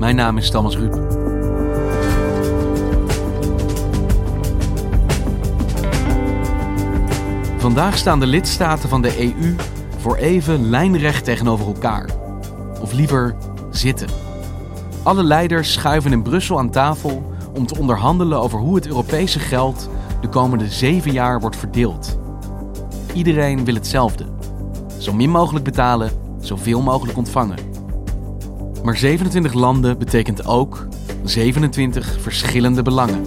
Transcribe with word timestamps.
Mijn 0.00 0.16
naam 0.16 0.36
is 0.36 0.50
Thomas 0.50 0.76
Ruip. 0.76 0.94
Vandaag 7.58 7.96
staan 7.96 8.20
de 8.20 8.26
lidstaten 8.26 8.88
van 8.88 9.02
de 9.02 9.22
EU 9.22 9.54
voor 9.98 10.16
even 10.16 10.70
lijnrecht 10.70 11.24
tegenover 11.24 11.66
elkaar. 11.66 12.10
Of 12.80 12.92
liever 12.92 13.36
zitten. 13.70 14.08
Alle 15.02 15.22
leiders 15.22 15.72
schuiven 15.72 16.12
in 16.12 16.22
Brussel 16.22 16.58
aan 16.58 16.70
tafel 16.70 17.32
om 17.54 17.66
te 17.66 17.78
onderhandelen 17.78 18.40
over 18.40 18.58
hoe 18.58 18.74
het 18.74 18.86
Europese 18.86 19.38
geld 19.38 19.88
de 20.20 20.28
komende 20.28 20.68
zeven 20.68 21.12
jaar 21.12 21.40
wordt 21.40 21.56
verdeeld. 21.56 22.18
Iedereen 23.14 23.64
wil 23.64 23.74
hetzelfde. 23.74 24.24
Zo 24.98 25.12
min 25.12 25.30
mogelijk 25.30 25.64
betalen, 25.64 26.10
zoveel 26.40 26.82
mogelijk 26.82 27.18
ontvangen. 27.18 27.69
Maar 28.82 28.96
27 28.96 29.52
landen 29.52 29.98
betekent 29.98 30.46
ook 30.46 30.86
27 31.24 32.20
verschillende 32.20 32.82
belangen. 32.82 33.24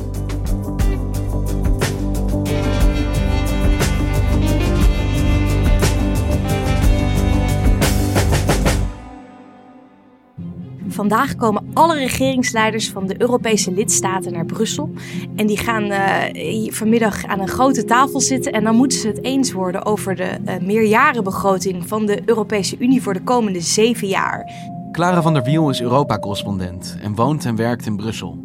Vandaag 10.87 11.35
komen 11.35 11.69
alle 11.73 11.95
regeringsleiders 11.95 12.89
van 12.89 13.07
de 13.07 13.21
Europese 13.21 13.71
lidstaten 13.71 14.33
naar 14.33 14.45
Brussel. 14.45 14.93
En 15.35 15.47
die 15.47 15.57
gaan 15.57 15.83
uh, 15.83 16.71
vanmiddag 16.71 17.25
aan 17.25 17.39
een 17.39 17.47
grote 17.47 17.85
tafel 17.85 18.19
zitten. 18.19 18.51
En 18.51 18.63
dan 18.63 18.75
moeten 18.75 18.97
ze 18.97 19.07
het 19.07 19.23
eens 19.23 19.51
worden 19.51 19.85
over 19.85 20.15
de 20.15 20.37
uh, 20.45 20.57
meerjarenbegroting 20.61 21.87
van 21.87 22.05
de 22.05 22.21
Europese 22.25 22.75
Unie 22.79 23.01
voor 23.01 23.13
de 23.13 23.23
komende 23.23 23.61
zeven 23.61 24.07
jaar. 24.07 24.51
Clara 24.93 25.21
van 25.21 25.33
der 25.33 25.43
Wiel 25.43 25.69
is 25.69 25.81
Europa-correspondent 25.81 26.97
en 27.01 27.15
woont 27.15 27.45
en 27.45 27.55
werkt 27.55 27.85
in 27.85 27.95
Brussel. 27.95 28.37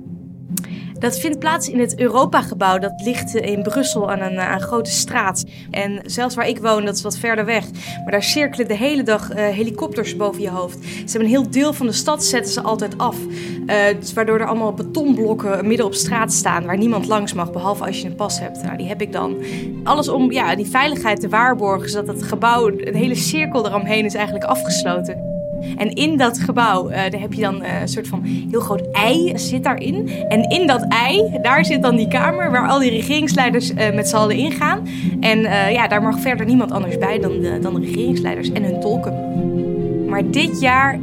Dat 0.99 1.19
vindt 1.19 1.39
plaats 1.39 1.69
in 1.69 1.81
het 1.81 2.01
Europagebouw. 2.01 2.79
Dat 2.79 3.01
ligt 3.05 3.35
in 3.35 3.63
Brussel 3.63 4.11
aan 4.11 4.21
een, 4.21 4.39
aan 4.39 4.55
een, 4.55 4.61
grote 4.61 4.91
straat. 4.91 5.45
En 5.71 6.01
zelfs 6.05 6.35
waar 6.35 6.49
ik 6.49 6.59
woon, 6.59 6.85
dat 6.85 6.97
is 6.97 7.03
wat 7.03 7.19
verder 7.19 7.45
weg. 7.45 7.65
Maar 8.03 8.11
daar 8.11 8.23
cirkelen 8.23 8.69
de 8.69 8.75
hele 8.77 9.03
dag 9.03 9.31
uh, 9.31 9.37
helikopters 9.37 10.17
boven 10.17 10.43
je 10.43 10.51
hoofd. 10.51 10.79
Ze 10.83 11.03
hebben 11.05 11.21
een 11.21 11.43
heel 11.43 11.51
deel 11.51 11.73
van 11.73 11.87
de 11.87 11.93
stad 11.93 12.25
zetten 12.25 12.53
ze 12.53 12.61
altijd 12.61 12.99
af. 12.99 13.17
Dus 14.01 14.13
waardoor 14.13 14.41
er 14.41 14.47
allemaal 14.47 14.73
betonblokken 14.73 15.67
midden 15.67 15.87
op 15.87 15.95
straat 15.95 16.33
staan 16.33 16.65
waar 16.65 16.79
niemand 16.79 17.07
langs 17.07 17.33
mag, 17.33 17.53
behalve 17.53 17.85
als 17.85 18.01
je 18.01 18.09
een 18.09 18.17
pas 18.17 18.41
hebt. 18.41 18.63
Nou, 18.63 18.77
die 18.77 18.89
heb 18.89 19.01
ik 19.01 19.13
dan. 19.13 19.37
Alles 19.85 20.09
om 20.09 20.33
ja, 20.33 20.57
die 20.57 20.67
veiligheid 20.67 21.21
te 21.21 21.29
waarborgen, 21.29 21.91
zodat 21.91 22.15
het 22.15 22.25
gebouw, 22.25 22.69
een 22.69 22.95
hele 22.95 23.15
cirkel 23.15 23.67
eromheen 23.67 24.05
is 24.05 24.15
eigenlijk 24.15 24.45
afgesloten. 24.45 25.38
En 25.77 25.95
in 25.95 26.17
dat 26.17 26.39
gebouw, 26.39 26.91
uh, 26.91 26.97
daar 26.97 27.21
heb 27.21 27.33
je 27.33 27.41
dan 27.41 27.63
uh, 27.63 27.81
een 27.81 27.89
soort 27.89 28.09
van 28.09 28.23
heel 28.25 28.61
groot 28.61 28.91
ei 28.93 29.39
zit 29.39 29.65
daarin. 29.65 30.11
En 30.29 30.43
in 30.43 30.67
dat 30.67 30.87
ei, 30.89 31.39
daar 31.43 31.65
zit 31.65 31.83
dan 31.83 31.97
die 31.97 32.09
kamer 32.09 32.51
waar 32.51 32.69
al 32.69 32.79
die 32.79 32.91
regeringsleiders 32.91 33.71
uh, 33.71 33.95
met 33.95 34.09
z'n 34.09 34.17
allen 34.17 34.37
ingaan. 34.37 34.87
En 35.21 35.41
ja, 35.73 35.89
daar 35.89 36.03
mag 36.03 36.21
verder 36.21 36.47
niemand 36.47 36.73
anders 36.73 36.99
bij 36.99 37.19
dan 37.19 37.41
de, 37.41 37.59
dan 37.59 37.75
de 37.75 37.81
regeringsleiders 37.81 38.53
en 38.53 38.63
hun 38.63 38.81
tolken. 38.81 39.15
Maar 40.09 40.31
dit 40.31 40.61
jaar 40.61 40.99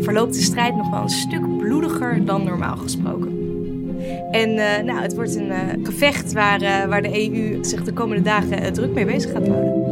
verloopt 0.00 0.34
de 0.34 0.40
strijd 0.40 0.76
nog 0.76 0.90
wel 0.90 1.02
een 1.02 1.08
stuk 1.08 1.58
bloediger 1.58 2.24
dan 2.24 2.44
normaal 2.44 2.76
gesproken. 2.76 3.32
En 4.30 4.54
nou, 4.86 5.00
het 5.00 5.14
wordt 5.14 5.36
een 5.36 5.52
gevecht 5.82 6.32
waar, 6.32 6.88
waar 6.88 7.02
de 7.02 7.28
EU 7.28 7.58
zich 7.64 7.84
de 7.84 7.92
komende 7.92 8.22
dagen 8.22 8.72
druk 8.72 8.94
mee 8.94 9.04
bezig 9.04 9.30
gaat 9.30 9.48
houden. 9.48 9.83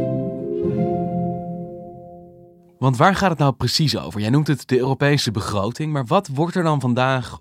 Want 2.83 2.97
waar 2.97 3.15
gaat 3.15 3.29
het 3.29 3.39
nou 3.39 3.53
precies 3.53 3.97
over? 3.97 4.19
Jij 4.19 4.29
noemt 4.29 4.47
het 4.47 4.67
de 4.67 4.77
Europese 4.77 5.31
begroting, 5.31 5.93
maar 5.93 6.05
wat 6.05 6.27
wordt 6.27 6.55
er 6.55 6.63
dan 6.63 6.79
vandaag 6.79 7.39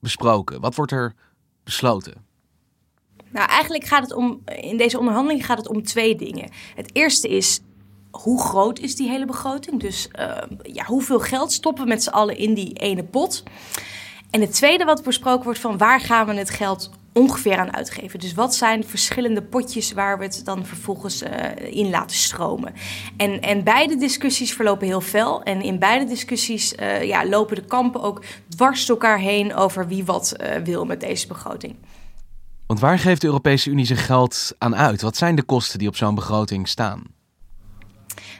besproken? 0.00 0.60
Wat 0.60 0.74
wordt 0.74 0.92
er 0.92 1.14
besloten? 1.64 2.14
Nou, 3.30 3.48
eigenlijk 3.48 3.84
gaat 3.84 4.02
het 4.02 4.12
om, 4.12 4.42
in 4.44 4.76
deze 4.76 4.98
onderhandeling 4.98 5.46
gaat 5.46 5.58
het 5.58 5.68
om 5.68 5.82
twee 5.82 6.16
dingen. 6.16 6.50
Het 6.74 6.90
eerste 6.92 7.28
is, 7.28 7.60
hoe 8.10 8.40
groot 8.40 8.78
is 8.78 8.96
die 8.96 9.08
hele 9.08 9.26
begroting? 9.26 9.80
Dus 9.80 10.08
uh, 10.18 10.36
ja, 10.62 10.84
hoeveel 10.84 11.20
geld 11.20 11.52
stoppen 11.52 11.82
we 11.82 11.88
met 11.88 12.02
z'n 12.02 12.10
allen 12.10 12.36
in 12.36 12.54
die 12.54 12.72
ene 12.72 13.04
pot? 13.04 13.42
En 14.30 14.40
het 14.40 14.52
tweede 14.52 14.84
wat 14.84 15.02
besproken 15.02 15.44
wordt 15.44 15.60
van 15.60 15.78
waar 15.78 16.00
gaan 16.00 16.26
we 16.26 16.34
het 16.34 16.50
geld 16.50 16.90
ongeveer 17.14 17.58
aan 17.58 17.74
uitgeven. 17.74 18.18
Dus 18.18 18.34
wat 18.34 18.54
zijn 18.54 18.80
de 18.80 18.86
verschillende 18.86 19.42
potjes 19.42 19.92
waar 19.92 20.18
we 20.18 20.24
het 20.24 20.40
dan 20.44 20.66
vervolgens 20.66 21.22
uh, 21.22 21.30
in 21.70 21.90
laten 21.90 22.16
stromen. 22.16 22.72
En, 23.16 23.40
en 23.40 23.64
beide 23.64 23.96
discussies 23.96 24.52
verlopen 24.52 24.86
heel 24.86 25.00
fel. 25.00 25.42
En 25.42 25.62
in 25.62 25.78
beide 25.78 26.04
discussies 26.04 26.74
uh, 26.74 27.02
ja, 27.02 27.26
lopen 27.28 27.56
de 27.56 27.64
kampen 27.64 28.02
ook 28.02 28.22
dwars 28.48 28.88
elkaar 28.88 29.18
heen 29.18 29.54
over 29.54 29.88
wie 29.88 30.04
wat 30.04 30.36
uh, 30.40 30.56
wil 30.64 30.84
met 30.84 31.00
deze 31.00 31.26
begroting. 31.26 31.76
Want 32.66 32.80
waar 32.80 32.98
geeft 32.98 33.20
de 33.20 33.26
Europese 33.26 33.70
Unie 33.70 33.86
zijn 33.86 33.98
geld 33.98 34.52
aan 34.58 34.76
uit? 34.76 35.02
Wat 35.02 35.16
zijn 35.16 35.34
de 35.34 35.42
kosten 35.42 35.78
die 35.78 35.88
op 35.88 35.96
zo'n 35.96 36.14
begroting 36.14 36.68
staan? 36.68 37.02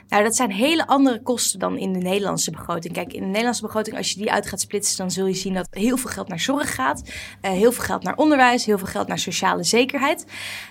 Nou, 0.07 0.23
dat 0.23 0.35
zijn 0.35 0.51
hele 0.51 0.87
andere 0.87 1.21
kosten 1.21 1.59
dan 1.59 1.77
in 1.77 1.93
de 1.93 1.99
Nederlandse 1.99 2.51
begroting. 2.51 2.93
Kijk, 2.93 3.13
in 3.13 3.21
de 3.21 3.27
Nederlandse 3.27 3.61
begroting, 3.61 3.97
als 3.97 4.11
je 4.11 4.19
die 4.19 4.31
uit 4.31 4.47
gaat 4.47 4.61
splitsen, 4.61 4.97
dan 4.97 5.11
zul 5.11 5.25
je 5.25 5.33
zien 5.33 5.53
dat 5.53 5.67
heel 5.69 5.97
veel 5.97 6.09
geld 6.09 6.27
naar 6.27 6.39
zorg 6.39 6.75
gaat, 6.75 7.01
uh, 7.41 7.51
heel 7.51 7.71
veel 7.71 7.83
geld 7.83 8.03
naar 8.03 8.15
onderwijs, 8.15 8.65
heel 8.65 8.77
veel 8.77 8.87
geld 8.87 9.07
naar 9.07 9.19
sociale 9.19 9.63
zekerheid. 9.63 10.25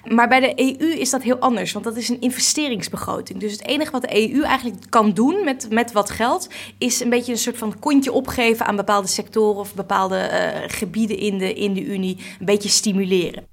Maar 0.04 0.28
bij 0.28 0.40
de 0.40 0.60
EU 0.60 0.90
is 0.90 1.10
dat 1.10 1.22
heel 1.22 1.38
anders, 1.38 1.72
want 1.72 1.84
dat 1.84 1.96
is 1.96 2.08
een 2.08 2.20
investeringsbegroting. 2.20 3.40
Dus 3.40 3.52
het 3.52 3.66
enige 3.66 3.90
wat 3.90 4.02
de 4.02 4.32
EU 4.32 4.42
eigenlijk 4.42 4.90
kan 4.90 5.12
doen 5.12 5.44
met, 5.44 5.70
met 5.70 5.92
wat 5.92 6.10
geld, 6.10 6.48
is 6.78 7.00
een 7.00 7.10
beetje 7.10 7.32
een 7.32 7.38
soort 7.38 7.58
van 7.58 7.78
kontje 7.78 8.12
opgeven 8.12 8.66
aan 8.66 8.76
bepaalde 8.76 9.08
sectoren 9.08 9.60
of 9.60 9.74
bepaalde 9.74 10.30
uh, 10.32 10.76
gebieden 10.76 11.18
in 11.18 11.38
de, 11.38 11.54
in 11.54 11.74
de 11.74 11.84
Unie, 11.84 12.16
een 12.38 12.46
beetje 12.46 12.68
stimuleren. 12.68 13.46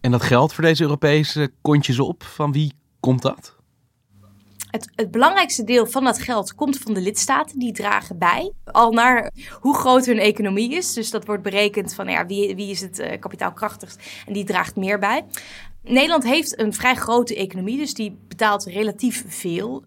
En 0.00 0.10
dat 0.10 0.22
geld 0.22 0.52
voor 0.52 0.64
deze 0.64 0.82
Europese 0.82 1.50
kontjes 1.62 1.98
op, 1.98 2.22
van 2.22 2.52
wie 2.52 2.72
komt 3.00 3.22
dat? 3.22 3.57
Het, 4.70 4.90
het, 4.94 5.10
belangrijkste 5.10 5.64
deel 5.64 5.86
van 5.86 6.04
dat 6.04 6.18
geld 6.18 6.54
komt 6.54 6.78
van 6.78 6.94
de 6.94 7.00
lidstaten. 7.00 7.58
Die 7.58 7.72
dragen 7.72 8.18
bij. 8.18 8.52
Al 8.64 8.92
naar 8.92 9.30
hoe 9.60 9.74
groot 9.74 10.06
hun 10.06 10.18
economie 10.18 10.74
is. 10.74 10.92
Dus 10.92 11.10
dat 11.10 11.26
wordt 11.26 11.42
berekend 11.42 11.94
van 11.94 12.08
ja, 12.08 12.26
wie, 12.26 12.56
wie 12.56 12.70
is 12.70 12.80
het 12.80 12.98
uh, 12.98 13.18
kapitaalkrachtigst. 13.20 14.02
En 14.26 14.32
die 14.32 14.44
draagt 14.44 14.76
meer 14.76 14.98
bij. 14.98 15.24
Nederland 15.82 16.24
heeft 16.24 16.60
een 16.60 16.74
vrij 16.74 16.94
grote 16.94 17.36
economie. 17.36 17.78
Dus 17.78 17.94
die 17.94 18.18
betaalt 18.28 18.64
relatief 18.64 19.24
veel. 19.26 19.84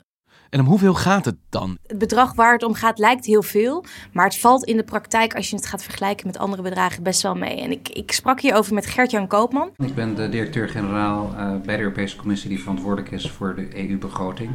En 0.51 0.59
om 0.59 0.65
hoeveel 0.65 0.93
gaat 0.93 1.25
het 1.25 1.35
dan? 1.49 1.77
Het 1.87 1.97
bedrag 1.97 2.33
waar 2.33 2.53
het 2.53 2.63
om 2.63 2.73
gaat 2.73 2.99
lijkt 2.99 3.25
heel 3.25 3.43
veel. 3.43 3.85
Maar 4.13 4.25
het 4.25 4.37
valt 4.37 4.63
in 4.63 4.77
de 4.77 4.83
praktijk, 4.83 5.35
als 5.35 5.49
je 5.49 5.55
het 5.55 5.65
gaat 5.65 5.83
vergelijken 5.83 6.27
met 6.27 6.37
andere 6.37 6.61
bedragen, 6.61 7.03
best 7.03 7.21
wel 7.21 7.35
mee. 7.35 7.61
En 7.61 7.71
ik, 7.71 7.89
ik 7.89 8.11
sprak 8.11 8.41
hierover 8.41 8.73
met 8.73 8.85
Gert-Jan 8.85 9.27
Koopman. 9.27 9.69
Ik 9.77 9.95
ben 9.95 10.15
de 10.15 10.29
directeur-generaal 10.29 11.33
uh, 11.33 11.55
bij 11.65 11.75
de 11.75 11.81
Europese 11.81 12.15
Commissie 12.15 12.49
die 12.49 12.59
verantwoordelijk 12.59 13.11
is 13.11 13.29
voor 13.29 13.55
de 13.55 13.89
EU-begroting. 13.89 14.49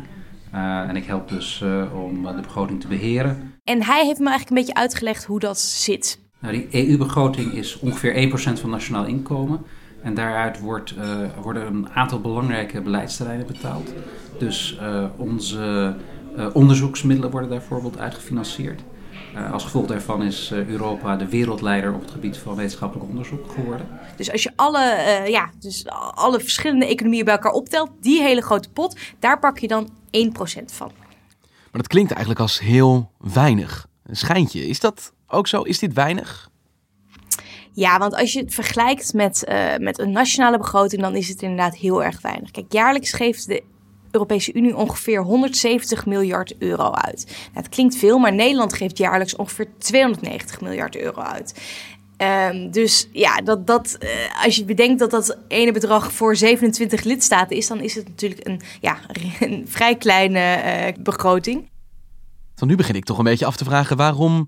Uh, 0.55 0.89
en 0.89 0.97
ik 0.97 1.05
help 1.05 1.29
dus 1.29 1.61
uh, 1.65 2.05
om 2.05 2.23
de 2.23 2.41
begroting 2.43 2.81
te 2.81 2.89
beheren. 2.89 3.55
En 3.65 3.83
hij 3.83 4.05
heeft 4.07 4.19
me 4.19 4.29
eigenlijk 4.29 4.51
een 4.51 4.65
beetje 4.67 4.81
uitgelegd 4.81 5.25
hoe 5.25 5.41
dat 5.41 5.59
zit. 5.59 6.21
Nou, 6.39 6.55
die 6.55 6.89
EU-begroting 6.89 7.53
is 7.53 7.79
ongeveer 7.79 8.31
1% 8.57 8.61
van 8.61 8.71
nationaal 8.71 9.05
inkomen. 9.05 9.67
En 10.07 10.15
daaruit 10.15 10.61
wordt, 10.61 10.95
uh, 10.99 11.19
worden 11.43 11.67
een 11.67 11.89
aantal 11.95 12.21
belangrijke 12.21 12.81
beleidsterreinen 12.81 13.47
betaald. 13.47 13.93
Dus 14.39 14.79
onze 15.17 15.95
onderzoeksmiddelen 16.53 17.31
worden 17.31 17.51
daar 17.51 17.59
bijvoorbeeld 17.59 17.99
uitgefinancierd. 17.99 18.83
Uh, 19.37 19.53
als 19.53 19.65
gevolg 19.65 19.87
daarvan 19.87 20.23
is 20.23 20.51
uh, 20.53 20.69
Europa 20.69 21.17
de 21.17 21.29
wereldleider 21.29 21.95
op 21.95 22.01
het 22.01 22.11
gebied 22.11 22.39
van 22.39 22.55
wetenschappelijk 22.55 23.09
onderzoek 23.09 23.51
geworden. 23.53 23.89
Dus 24.17 24.33
als 24.33 24.43
je 24.43 24.53
alle, 24.57 24.85
uh, 25.07 25.29
ja, 25.29 25.51
dus 25.59 25.87
alle 26.15 26.41
verschillende 26.41 26.87
economieën 26.87 27.25
bij 27.25 27.35
elkaar 27.35 27.53
optelt, 27.53 27.91
die 28.01 28.23
hele 28.23 28.41
grote 28.41 28.71
pot, 28.71 28.99
daar 29.19 29.39
pak 29.39 29.59
je 29.59 29.69
dan 29.69 29.89
1% 29.89 29.91
van. 30.65 30.91
Maar 31.41 31.85
dat 31.85 31.87
klinkt 31.87 32.11
eigenlijk 32.11 32.41
als 32.41 32.61
heel 32.61 33.11
weinig. 33.19 33.87
Een 34.05 34.17
schijntje. 34.17 34.67
Is 34.67 34.81
dat 34.81 35.13
ook 35.27 35.47
zo? 35.47 35.63
Is 35.63 35.79
dit 35.79 35.93
weinig? 35.93 36.51
Ja, 37.77 37.99
want 37.99 38.15
als 38.15 38.33
je 38.33 38.41
het 38.41 38.55
vergelijkt 38.55 39.13
met, 39.13 39.45
uh, 39.49 39.77
met 39.77 39.99
een 39.99 40.13
nationale 40.13 40.59
begroting, 40.59 41.03
dan 41.03 41.15
is 41.15 41.29
het 41.29 41.43
inderdaad 41.43 41.77
heel 41.77 42.05
erg 42.05 42.21
weinig. 42.21 42.51
Kijk, 42.51 42.73
jaarlijks 42.73 43.13
geeft 43.13 43.47
de 43.47 43.63
Europese 44.11 44.53
Unie 44.53 44.77
ongeveer 44.77 45.23
170 45.23 46.07
miljard 46.07 46.55
euro 46.59 46.91
uit. 46.91 47.25
Nou, 47.27 47.39
het 47.53 47.69
klinkt 47.69 47.97
veel, 47.97 48.19
maar 48.19 48.35
Nederland 48.35 48.75
geeft 48.75 48.99
jaarlijks 48.99 49.37
ongeveer 49.37 49.69
290 49.79 50.61
miljard 50.61 50.97
euro 50.97 51.21
uit. 51.21 51.61
Um, 52.53 52.71
dus 52.71 53.09
ja, 53.13 53.41
dat, 53.41 53.67
dat, 53.67 53.97
uh, 54.01 54.45
als 54.45 54.57
je 54.57 54.65
bedenkt 54.65 54.99
dat 54.99 55.11
dat 55.11 55.39
ene 55.49 55.73
bedrag 55.73 56.13
voor 56.13 56.37
27 56.37 57.03
lidstaten 57.03 57.57
is, 57.57 57.67
dan 57.67 57.81
is 57.81 57.95
het 57.95 58.09
natuurlijk 58.09 58.47
een, 58.47 58.61
ja, 58.81 58.99
een 59.41 59.65
vrij 59.69 59.97
kleine 59.97 60.63
uh, 60.65 61.03
begroting. 61.03 61.71
Van 62.55 62.69
nu 62.69 62.77
begin 62.77 62.95
ik 62.95 63.05
toch 63.05 63.19
een 63.19 63.25
beetje 63.25 63.47
af 63.47 63.57
te 63.57 63.65
vragen 63.65 63.97
waarom 63.97 64.47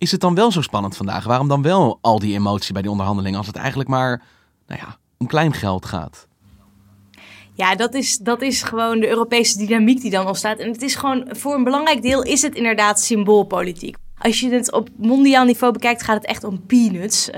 is 0.00 0.10
het 0.10 0.20
dan 0.20 0.34
wel 0.34 0.52
zo 0.52 0.60
spannend 0.60 0.96
vandaag? 0.96 1.24
Waarom 1.24 1.48
dan 1.48 1.62
wel 1.62 1.98
al 2.00 2.18
die 2.18 2.34
emotie 2.34 2.72
bij 2.72 2.82
die 2.82 2.90
onderhandelingen 2.90 3.38
als 3.38 3.46
het 3.46 3.56
eigenlijk 3.56 3.88
maar 3.88 4.22
nou 4.66 4.80
ja, 4.80 4.96
om 5.18 5.26
klein 5.26 5.52
geld 5.52 5.86
gaat? 5.86 6.26
Ja, 7.54 7.74
dat 7.74 7.94
is, 7.94 8.18
dat 8.18 8.42
is 8.42 8.62
gewoon 8.62 9.00
de 9.00 9.08
Europese 9.08 9.58
dynamiek 9.58 10.00
die 10.00 10.10
dan 10.10 10.26
ontstaat. 10.26 10.58
En 10.58 10.72
het 10.72 10.82
is 10.82 10.94
gewoon, 10.94 11.28
voor 11.30 11.54
een 11.54 11.64
belangrijk 11.64 12.02
deel 12.02 12.22
is 12.22 12.42
het 12.42 12.54
inderdaad 12.54 13.00
symboolpolitiek. 13.00 13.96
Als 14.18 14.40
je 14.40 14.50
het 14.50 14.72
op 14.72 14.88
mondiaal 14.96 15.44
niveau 15.44 15.72
bekijkt, 15.72 16.02
gaat 16.02 16.16
het 16.16 16.26
echt 16.26 16.44
om 16.44 16.66
peanuts 16.66 17.28
uh, 17.28 17.34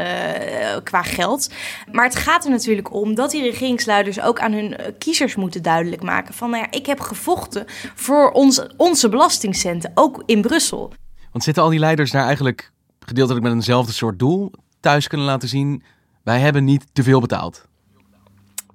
qua 0.83 1.03
geld. 1.03 1.51
Maar 1.93 2.05
het 2.05 2.17
gaat 2.17 2.45
er 2.45 2.51
natuurlijk 2.51 2.93
om 2.93 3.15
dat 3.15 3.31
die 3.31 3.43
regeringsleiders 3.43 4.21
ook 4.21 4.41
aan 4.41 4.53
hun 4.53 4.77
eh, 4.77 4.93
kiezers 4.99 5.35
moeten 5.35 5.63
duidelijk 5.63 6.03
maken: 6.03 6.35
van 6.35 6.51
nou 6.51 6.63
ja, 6.63 6.71
ik 6.71 6.87
heb 6.87 7.01
gevochten 7.01 7.65
voor 7.95 8.31
ons, 8.31 8.67
onze 8.77 9.09
belastingcenten, 9.09 9.91
ook 9.95 10.23
in 10.27 10.41
Brussel. 10.41 10.93
Want 11.33 11.45
zitten 11.45 11.63
al 11.63 11.69
die 11.69 11.79
leiders 11.79 12.11
daar 12.11 12.25
eigenlijk 12.27 12.73
gedeeltelijk 13.01 13.45
met 13.45 13.55
eenzelfde 13.55 13.93
soort 13.93 14.19
doel 14.19 14.53
thuis 14.81 15.09
kunnen 15.09 15.27
laten 15.27 15.49
zien: 15.49 15.83
wij 16.23 16.41
hebben 16.41 16.65
niet 16.65 16.87
te 16.93 17.03
veel 17.03 17.21
betaald? 17.21 17.69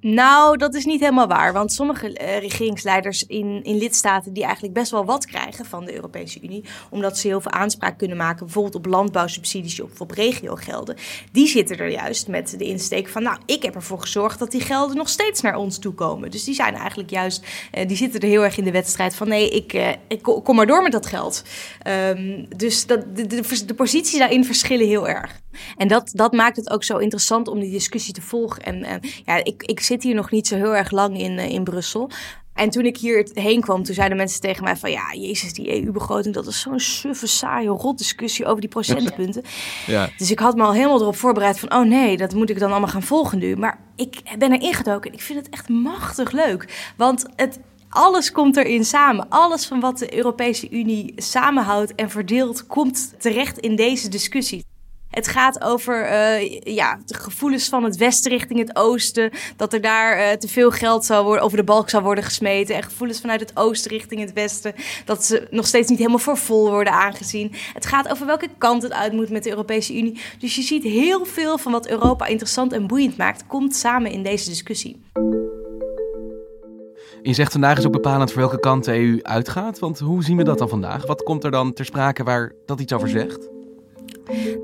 Nou, 0.01 0.57
dat 0.57 0.75
is 0.75 0.85
niet 0.85 0.99
helemaal 0.99 1.27
waar. 1.27 1.53
Want 1.53 1.71
sommige 1.71 2.09
uh, 2.09 2.39
regeringsleiders 2.39 3.25
in, 3.25 3.63
in 3.63 3.77
lidstaten 3.77 4.33
die 4.33 4.43
eigenlijk 4.43 4.73
best 4.73 4.91
wel 4.91 5.05
wat 5.05 5.25
krijgen 5.25 5.65
van 5.65 5.85
de 5.85 5.93
Europese 5.93 6.39
Unie, 6.41 6.63
omdat 6.89 7.17
ze 7.17 7.27
heel 7.27 7.41
veel 7.41 7.51
aanspraak 7.51 7.97
kunnen 7.97 8.17
maken, 8.17 8.45
bijvoorbeeld 8.45 8.75
op 8.75 8.85
landbouwsubsidies 8.85 9.81
of 9.81 10.01
op 10.01 10.11
regiogelden, 10.11 10.95
die 11.31 11.47
zitten 11.47 11.77
er 11.77 11.89
juist 11.89 12.27
met 12.27 12.55
de 12.57 12.65
insteek 12.65 13.07
van, 13.07 13.23
nou, 13.23 13.37
ik 13.45 13.63
heb 13.63 13.75
ervoor 13.75 13.99
gezorgd 13.99 14.39
dat 14.39 14.51
die 14.51 14.61
gelden 14.61 14.97
nog 14.97 15.09
steeds 15.09 15.41
naar 15.41 15.55
ons 15.55 15.79
toe 15.79 15.93
komen. 15.93 16.31
Dus 16.31 16.43
die 16.43 16.55
zijn 16.55 16.75
eigenlijk 16.75 17.09
juist, 17.09 17.45
uh, 17.73 17.87
die 17.87 17.97
zitten 17.97 18.19
er 18.19 18.27
heel 18.27 18.43
erg 18.43 18.57
in 18.57 18.63
de 18.63 18.71
wedstrijd 18.71 19.15
van, 19.15 19.27
nee, 19.27 19.49
ik, 19.49 19.73
uh, 19.73 19.89
ik 20.07 20.21
kom 20.21 20.55
maar 20.55 20.67
door 20.67 20.81
met 20.81 20.91
dat 20.91 21.05
geld. 21.05 21.43
Um, 21.87 22.45
dus 22.57 22.85
dat, 22.85 23.15
de, 23.15 23.43
de 23.65 23.73
posities 23.73 24.19
daarin 24.19 24.45
verschillen 24.45 24.87
heel 24.87 25.07
erg. 25.07 25.39
En 25.77 25.87
dat, 25.87 26.11
dat 26.13 26.31
maakt 26.31 26.57
het 26.57 26.69
ook 26.69 26.83
zo 26.83 26.97
interessant 26.97 27.47
om 27.47 27.59
die 27.59 27.71
discussie 27.71 28.13
te 28.13 28.21
volgen. 28.21 28.63
En, 28.63 28.83
en 28.83 28.99
ja, 29.25 29.43
ik, 29.43 29.63
ik 29.63 29.79
zit 29.87 30.03
hier 30.03 30.15
nog 30.15 30.31
niet 30.31 30.47
zo 30.47 30.55
heel 30.55 30.75
erg 30.75 30.91
lang 30.91 31.19
in, 31.19 31.39
in 31.39 31.63
Brussel. 31.63 32.09
En 32.57 32.69
toen 32.69 32.85
ik 32.85 32.97
hier 32.97 33.29
heen 33.33 33.61
kwam, 33.61 33.83
toen 33.83 33.95
zeiden 33.95 34.17
mensen 34.17 34.41
tegen 34.41 34.63
mij 34.63 34.75
van... 34.75 34.91
ja, 34.91 35.13
jezus, 35.13 35.53
die 35.53 35.83
EU-begroting, 35.83 36.33
dat 36.33 36.47
is 36.47 36.59
zo'n 36.59 36.79
suffe, 36.79 37.27
saaie, 37.27 37.67
rot 37.67 37.97
discussie 37.97 38.45
over 38.45 38.61
die 38.61 38.69
procentpunten. 38.69 39.43
ja. 39.85 40.09
Dus 40.17 40.31
ik 40.31 40.39
had 40.39 40.55
me 40.55 40.63
al 40.63 40.73
helemaal 40.73 41.01
erop 41.01 41.15
voorbereid 41.15 41.59
van... 41.59 41.73
oh 41.73 41.85
nee, 41.85 42.17
dat 42.17 42.33
moet 42.33 42.49
ik 42.49 42.59
dan 42.59 42.71
allemaal 42.71 42.89
gaan 42.89 43.03
volgen 43.03 43.39
nu. 43.39 43.55
Maar 43.55 43.79
ik 43.95 44.21
ben 44.37 44.51
er 44.51 44.61
ingedoken 44.61 45.11
en 45.11 45.17
ik 45.17 45.23
vind 45.23 45.39
het 45.39 45.49
echt 45.49 45.69
machtig 45.69 46.31
leuk. 46.31 46.91
Want 46.97 47.25
het, 47.35 47.59
alles 47.89 48.31
komt 48.31 48.57
erin 48.57 48.85
samen. 48.85 49.29
Alles 49.29 49.65
van 49.65 49.79
wat 49.79 49.97
de 49.97 50.15
Europese 50.15 50.69
Unie 50.69 51.13
samenhoudt 51.15 51.95
en 51.95 52.09
verdeelt... 52.09 52.67
komt 52.67 53.13
terecht 53.19 53.57
in 53.57 53.75
deze 53.75 54.09
discussie. 54.09 54.65
Het 55.09 55.27
gaat 55.27 55.63
over 55.63 56.11
uh, 56.11 56.59
ja, 56.59 56.99
de 57.05 57.13
gevoelens 57.13 57.69
van 57.69 57.83
het 57.83 57.95
westen 57.97 58.31
richting 58.31 58.59
het 58.59 58.75
oosten. 58.75 59.31
Dat 59.55 59.73
er 59.73 59.81
daar 59.81 60.19
uh, 60.19 60.31
te 60.31 60.47
veel 60.47 60.71
geld 60.71 61.05
zou 61.05 61.25
worden, 61.25 61.43
over 61.43 61.57
de 61.57 61.63
balk 61.63 61.89
zou 61.89 62.03
worden 62.03 62.23
gesmeten. 62.23 62.75
En 62.75 62.83
gevoelens 62.83 63.21
vanuit 63.21 63.39
het 63.39 63.51
oosten 63.53 63.91
richting 63.91 64.21
het 64.21 64.33
westen. 64.33 64.73
Dat 65.05 65.25
ze 65.25 65.47
nog 65.49 65.67
steeds 65.67 65.89
niet 65.89 65.97
helemaal 65.97 66.19
voor 66.19 66.37
vol 66.37 66.69
worden 66.69 66.93
aangezien. 66.93 67.53
Het 67.73 67.85
gaat 67.85 68.09
over 68.09 68.25
welke 68.25 68.49
kant 68.57 68.83
het 68.83 68.93
uit 68.93 69.13
moet 69.13 69.29
met 69.29 69.43
de 69.43 69.49
Europese 69.49 69.97
Unie. 69.97 70.21
Dus 70.39 70.55
je 70.55 70.61
ziet 70.61 70.83
heel 70.83 71.25
veel 71.25 71.57
van 71.57 71.71
wat 71.71 71.87
Europa 71.87 72.25
interessant 72.25 72.73
en 72.73 72.87
boeiend 72.87 73.17
maakt, 73.17 73.47
komt 73.47 73.75
samen 73.75 74.11
in 74.11 74.23
deze 74.23 74.49
discussie. 74.49 75.01
Je 77.21 77.33
zegt 77.33 77.51
vandaag 77.51 77.77
is 77.77 77.85
ook 77.85 77.91
bepalend 77.91 78.31
voor 78.31 78.41
welke 78.41 78.59
kant 78.59 78.85
de 78.85 78.99
EU 78.99 79.19
uitgaat. 79.21 79.79
Want 79.79 79.99
hoe 79.99 80.23
zien 80.23 80.37
we 80.37 80.43
dat 80.43 80.57
dan 80.57 80.69
vandaag? 80.69 81.05
Wat 81.05 81.23
komt 81.23 81.43
er 81.43 81.51
dan 81.51 81.73
ter 81.73 81.85
sprake 81.85 82.23
waar 82.23 82.53
dat 82.65 82.79
iets 82.79 82.93
over 82.93 83.09
zegt? 83.09 83.56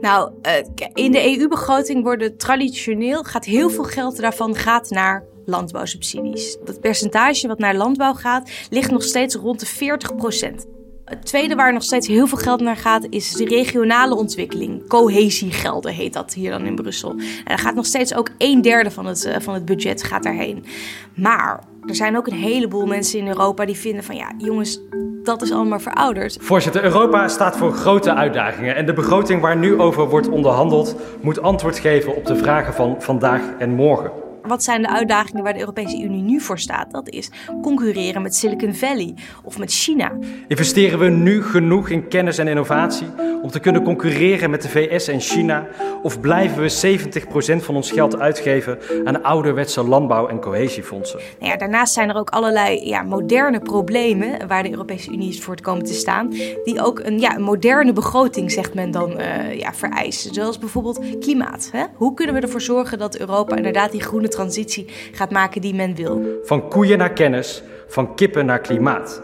Nou, 0.02 0.32
uh, 0.46 0.52
in 0.94 1.12
de 1.12 1.38
EU-begroting 1.38 2.04
worden 2.04 2.38
traditioneel 2.38 3.24
gaat 3.24 3.46
heel 3.46 3.70
veel 3.70 3.84
geld 3.84 4.18
daarvan 4.18 4.56
gaat 4.56 4.90
naar 4.90 5.24
landbouwsubsidies. 5.46 6.58
Dat 6.66 6.80
percentage 6.80 7.48
wat 7.48 7.60
naar 7.60 7.76
landbouw 7.76 8.14
gaat, 8.14 8.52
ligt 8.70 8.92
nog 8.92 9.04
steeds 9.04 9.36
rond 9.36 9.60
de 9.60 9.66
40 9.66 10.16
procent. 10.16 10.66
Het 11.06 11.26
tweede 11.26 11.56
waar 11.56 11.74
nog 11.74 11.84
steeds 11.84 12.08
heel 12.08 12.28
veel 12.28 12.38
geld 12.38 12.62
naar 12.62 12.78
gaat, 12.78 13.08
is 13.10 13.32
de 13.32 13.46
regionale 13.46 14.16
ontwikkeling. 14.16 14.88
Cohesiegelden 14.88 15.94
heet 15.94 16.14
dat 16.14 16.34
hier 16.34 16.52
dan 16.52 16.66
in 16.66 16.76
Brussel. 16.76 17.10
En 17.10 17.44
daar 17.46 17.60
gaat 17.60 17.76
nog 17.76 17.86
steeds 17.86 18.14
ook 18.14 18.30
een 18.38 18.62
derde 18.62 18.92
van 18.92 19.06
het, 19.06 19.26
uh, 19.26 19.36
van 19.40 19.54
het 19.54 19.66
budget 19.66 20.04
gaat 20.04 20.24
daarheen. 20.24 20.66
Maar 21.16 21.64
er 21.86 21.96
zijn 21.96 22.18
ook 22.18 22.28
een 22.28 22.34
heleboel 22.34 22.86
mensen 22.86 23.20
in 23.20 23.28
Europa 23.28 23.66
die 23.66 23.78
vinden 23.78 24.04
van 24.04 24.16
ja, 24.16 24.32
jongens, 24.38 24.82
dat 25.24 25.42
is 25.42 25.52
allemaal 25.52 25.80
verouderd. 25.80 26.38
Voorzitter, 26.42 26.84
Europa 26.84 27.28
staat 27.28 27.58
voor 27.58 27.74
grote 27.74 28.14
uitdagingen. 28.14 28.76
En 28.76 28.86
de 28.86 28.94
begroting 28.94 29.42
waar 29.42 29.58
nu 29.58 29.80
over 29.80 30.10
wordt 30.10 30.30
onderhandeld, 30.30 30.96
moet 31.22 31.42
antwoord 31.42 31.80
geven 31.80 32.16
op 32.16 32.26
de 32.26 32.36
vragen 32.36 32.74
van 32.74 32.96
vandaag 33.00 33.42
en 33.60 33.70
morgen. 33.70 34.12
Wat 34.48 34.64
zijn 34.64 34.82
de 34.82 34.90
uitdagingen 34.90 35.44
waar 35.44 35.54
de 35.54 35.60
Europese 35.60 36.02
Unie 36.02 36.22
nu 36.22 36.40
voor 36.40 36.60
staat? 36.60 36.92
Dat 36.92 37.10
is 37.10 37.32
concurreren 37.62 38.22
met 38.22 38.36
Silicon 38.36 38.74
Valley 38.74 39.14
of 39.44 39.58
met 39.58 39.72
China. 39.72 40.12
Investeren 40.48 41.00
we 41.00 41.10
nu 41.10 41.44
genoeg 41.44 41.90
in 41.90 42.08
kennis 42.08 42.38
en 42.38 42.48
innovatie 42.48 43.08
om 43.42 43.50
te 43.50 43.60
kunnen 43.60 43.84
concurreren 43.84 44.50
met 44.50 44.62
de 44.62 44.70
VS 44.70 45.08
en 45.08 45.20
China? 45.20 45.68
Of 46.02 46.20
blijven 46.20 46.62
we 46.62 46.98
70% 47.62 47.64
van 47.64 47.76
ons 47.76 47.92
geld 47.92 48.20
uitgeven 48.20 48.80
aan 49.04 49.24
ouderwetse 49.24 49.84
landbouw- 49.84 50.28
en 50.28 50.40
cohesiefondsen? 50.40 51.20
Nou 51.40 51.52
ja, 51.52 51.58
daarnaast 51.58 51.94
zijn 51.94 52.10
er 52.10 52.16
ook 52.16 52.30
allerlei 52.30 52.88
ja, 52.88 53.02
moderne 53.02 53.60
problemen 53.60 54.48
waar 54.48 54.64
de 54.64 54.72
Europese 54.72 55.12
Unie 55.12 55.30
is 55.30 55.42
voor 55.42 55.56
te 55.56 55.64
komen 55.64 55.86
te 55.86 55.94
staan, 55.94 56.30
die 56.64 56.84
ook 56.84 57.00
een, 57.00 57.20
ja, 57.20 57.36
een 57.36 57.42
moderne 57.42 57.94
begroting, 57.94 58.52
zegt 58.52 58.74
men 58.74 58.92
dan, 58.92 59.20
uh, 59.20 59.60
ja, 59.60 59.74
vereisen. 59.74 60.34
Zoals 60.34 60.60
bijvoorbeeld 60.60 61.20
klimaat. 61.20 61.70
Hè? 61.72 61.84
Hoe 61.96 62.14
kunnen 62.14 62.36
we 62.36 62.42
ervoor 62.42 62.62
zorgen 62.62 62.98
dat 62.98 63.18
Europa 63.18 63.56
inderdaad 63.56 63.92
die 63.92 64.02
groene 64.02 64.28
transitie 64.34 64.86
gaat 65.12 65.32
maken 65.32 65.62
die 65.62 65.74
men 65.74 65.96
wil? 65.96 66.40
Van 66.44 66.70
koeien 66.70 66.98
naar 66.98 67.14
kennis, 67.14 67.64
van 67.88 68.16
kippen 68.16 68.46
naar 68.46 68.60
klimaat. 68.60 69.22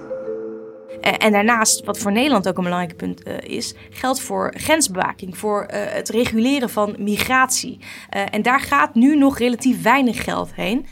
En 1.01 1.31
daarnaast, 1.31 1.85
wat 1.85 1.99
voor 1.99 2.11
Nederland 2.11 2.47
ook 2.47 2.57
een 2.57 2.63
belangrijk 2.63 2.97
punt 2.97 3.27
uh, 3.27 3.37
is, 3.39 3.73
geldt 3.89 4.21
voor 4.21 4.53
grensbewaking, 4.57 5.37
voor 5.37 5.61
uh, 5.61 5.79
het 5.83 6.09
reguleren 6.09 6.69
van 6.69 6.95
migratie. 6.97 7.79
Uh, 7.79 8.21
en 8.31 8.41
daar 8.41 8.59
gaat 8.59 8.95
nu 8.95 9.17
nog 9.17 9.37
relatief 9.37 9.81
weinig 9.81 10.23
geld 10.23 10.53
heen. 10.53 10.85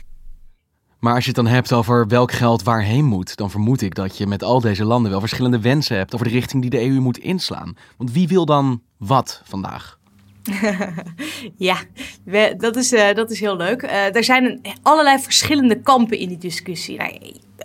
Maar 0.98 1.14
als 1.14 1.24
je 1.24 1.30
het 1.30 1.44
dan 1.44 1.54
hebt 1.54 1.72
over 1.72 2.06
welk 2.06 2.32
geld 2.32 2.62
waarheen 2.62 3.04
moet, 3.04 3.36
dan 3.36 3.50
vermoed 3.50 3.82
ik 3.82 3.94
dat 3.94 4.16
je 4.16 4.26
met 4.26 4.42
al 4.42 4.60
deze 4.60 4.84
landen 4.84 5.10
wel 5.10 5.20
verschillende 5.20 5.60
wensen 5.60 5.96
hebt 5.96 6.14
over 6.14 6.26
de 6.26 6.32
richting 6.32 6.62
die 6.62 6.70
de 6.70 6.80
EU 6.80 7.00
moet 7.00 7.18
inslaan. 7.18 7.76
Want 7.96 8.12
wie 8.12 8.28
wil 8.28 8.44
dan 8.44 8.82
wat 8.96 9.42
vandaag? 9.44 9.97
ja, 11.56 11.76
dat, 12.56 12.76
is, 12.76 12.92
uh, 12.92 13.14
dat 13.14 13.30
is 13.30 13.40
heel 13.40 13.56
leuk. 13.56 13.82
Uh, 13.82 14.16
er 14.16 14.24
zijn 14.24 14.60
allerlei 14.82 15.18
verschillende 15.18 15.80
kampen 15.80 16.18
in 16.18 16.28
die 16.28 16.38
discussie. 16.38 16.96
Nou, 16.96 17.12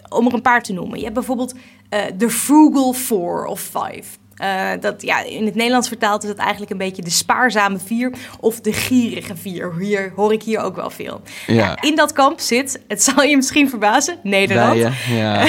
om 0.10 0.28
er 0.28 0.34
een 0.34 0.42
paar 0.42 0.63
te 0.63 0.74
noemen. 0.74 0.98
Je 0.98 1.04
hebt 1.04 1.16
bijvoorbeeld 1.16 1.54
uh, 1.54 2.02
de 2.18 2.30
Frugal 2.30 2.94
Four 2.94 3.46
of 3.46 3.60
Five. 3.60 4.04
Uh, 4.44 4.70
dat, 4.80 5.02
ja, 5.02 5.24
in 5.24 5.46
het 5.46 5.56
Nederlands 5.56 5.88
vertaald 5.88 6.24
is 6.24 6.30
dat 6.30 6.38
eigenlijk 6.38 6.72
een 6.72 6.78
beetje 6.78 7.02
de 7.02 7.10
spaarzame 7.10 7.80
vier 7.80 8.14
of 8.40 8.62
de 8.62 8.74
gierige 8.74 9.36
vier. 9.36 9.74
Hier 9.80 10.14
hoor 10.16 10.34
ik 10.34 10.44
hier 10.44 10.60
ook 10.60 10.76
wel 10.76 10.90
veel. 10.90 11.22
Ja. 11.48 11.54
Ja, 11.54 11.82
in 11.82 11.96
dat 11.96 12.12
kamp 12.12 12.40
zit, 12.40 12.82
het 12.88 13.04
zal 13.04 13.24
je 13.24 13.36
misschien 13.36 13.70
verbazen, 13.70 14.18
Nederland. 14.24 14.94
ja. 15.10 15.48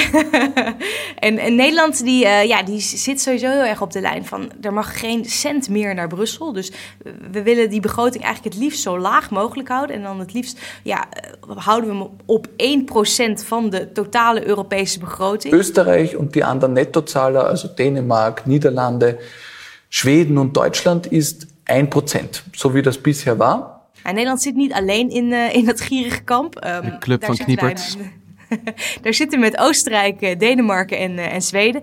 en, 1.27 1.37
en, 1.37 1.55
Nederland 1.55 2.03
die, 2.03 2.25
uh, 2.25 2.43
ja, 2.43 2.63
die 2.63 2.79
zit 2.79 3.21
sowieso 3.21 3.49
heel 3.49 3.63
erg 3.63 3.81
op 3.81 3.91
de 3.91 4.01
lijn 4.01 4.25
van 4.25 4.51
er 4.61 4.73
mag 4.73 4.99
geen 4.99 5.25
cent 5.25 5.69
meer 5.69 5.95
naar 5.95 6.07
Brussel. 6.07 6.53
Dus 6.53 6.71
we 7.31 7.43
willen 7.43 7.69
die 7.69 7.79
begroting 7.79 8.23
eigenlijk 8.23 8.55
het 8.55 8.63
liefst 8.63 8.81
zo 8.81 8.99
laag 8.99 9.29
mogelijk 9.29 9.67
houden. 9.67 9.95
En 9.95 10.03
dan 10.03 10.19
het 10.19 10.33
liefst 10.33 10.59
ja, 10.83 11.07
houden 11.47 11.89
we 11.89 11.95
hem 11.95 12.09
op 12.25 12.47
1% 13.41 13.45
van 13.45 13.69
de 13.69 13.91
totale 13.91 14.47
Europese 14.47 14.99
begroting. 14.99 15.53
Oostenrijk 15.53 16.11
en 16.11 16.27
die 16.27 16.45
anderen 16.45 16.73
Nettozahler, 16.73 17.43
also 17.43 17.67
Dänemark, 17.67 18.45
Nederland. 18.45 18.84
Niederlande, 18.91 19.19
Schweden 19.89 20.37
und 20.37 20.55
Deutschland 20.55 21.07
ist 21.07 21.47
1%, 21.67 22.41
so 22.55 22.73
wie 22.73 22.81
das 22.81 22.97
bisher 22.97 23.39
war. 23.39 23.71
Nederland 24.03 24.41
zit 24.41 24.55
niet 24.55 24.73
alleen 24.73 25.09
in, 25.09 25.31
uh, 25.31 25.55
in 25.55 25.65
dat 25.65 25.81
gierige 25.81 26.23
kamp. 26.23 26.65
Um, 26.65 26.81
de 26.81 26.97
club 26.99 27.25
van 27.25 27.37
kniepers. 27.37 27.97
daar 29.01 29.13
zitten 29.13 29.39
we 29.39 29.45
met 29.45 29.57
Oostenrijk, 29.57 30.21
eh, 30.21 30.37
Denemarken 30.37 30.97
en, 30.97 31.11
uh, 31.11 31.33
en 31.33 31.41
Zweden. 31.41 31.81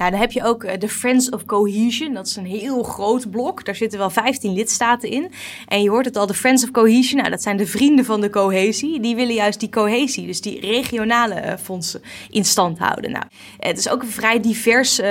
Nou, 0.00 0.12
dan 0.12 0.20
heb 0.20 0.32
je 0.32 0.44
ook 0.44 0.64
eh, 0.64 0.78
de 0.78 0.88
Friends 0.88 1.28
of 1.30 1.44
Cohesion. 1.44 2.14
Dat 2.14 2.26
is 2.26 2.36
een 2.36 2.46
heel 2.46 2.82
groot 2.82 3.30
blok. 3.30 3.64
Daar 3.64 3.74
zitten 3.74 3.98
wel 3.98 4.10
15 4.10 4.52
lidstaten 4.52 5.10
in. 5.10 5.30
En 5.66 5.82
je 5.82 5.90
hoort 5.90 6.04
het 6.04 6.16
al, 6.16 6.26
de 6.26 6.34
Friends 6.34 6.64
of 6.64 6.70
Cohesion. 6.70 7.18
Nou, 7.18 7.30
dat 7.30 7.42
zijn 7.42 7.56
de 7.56 7.66
vrienden 7.66 8.04
van 8.04 8.20
de 8.20 8.30
cohesie. 8.30 9.00
Die 9.00 9.14
willen 9.14 9.34
juist 9.34 9.60
die 9.60 9.68
cohesie, 9.68 10.26
dus 10.26 10.40
die 10.40 10.60
regionale 10.60 11.42
uh, 11.44 11.52
fondsen, 11.62 12.02
in 12.30 12.44
stand 12.44 12.78
houden. 12.78 13.10
Nou, 13.10 13.24
het 13.58 13.78
is 13.78 13.88
ook 13.88 14.02
een 14.02 14.10
vrij 14.10 14.40
divers 14.40 15.00
uh, 15.00 15.08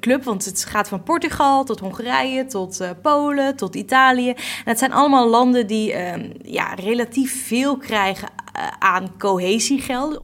club. 0.00 0.24
Want 0.24 0.44
het 0.44 0.64
gaat 0.64 0.88
van 0.88 1.02
Portugal 1.02 1.64
tot 1.64 1.80
Hongarije, 1.80 2.46
tot 2.46 2.80
Polen, 3.02 3.56
tot 3.56 3.74
Italië. 3.74 4.28
En 4.28 4.36
het 4.64 4.78
zijn 4.78 4.92
allemaal 4.92 5.28
landen 5.28 5.66
die 5.66 5.94
ja, 6.42 6.74
relatief 6.74 7.46
veel 7.46 7.76
krijgen 7.76 8.28
aan 8.78 9.18
cohesiegelden. 9.18 10.20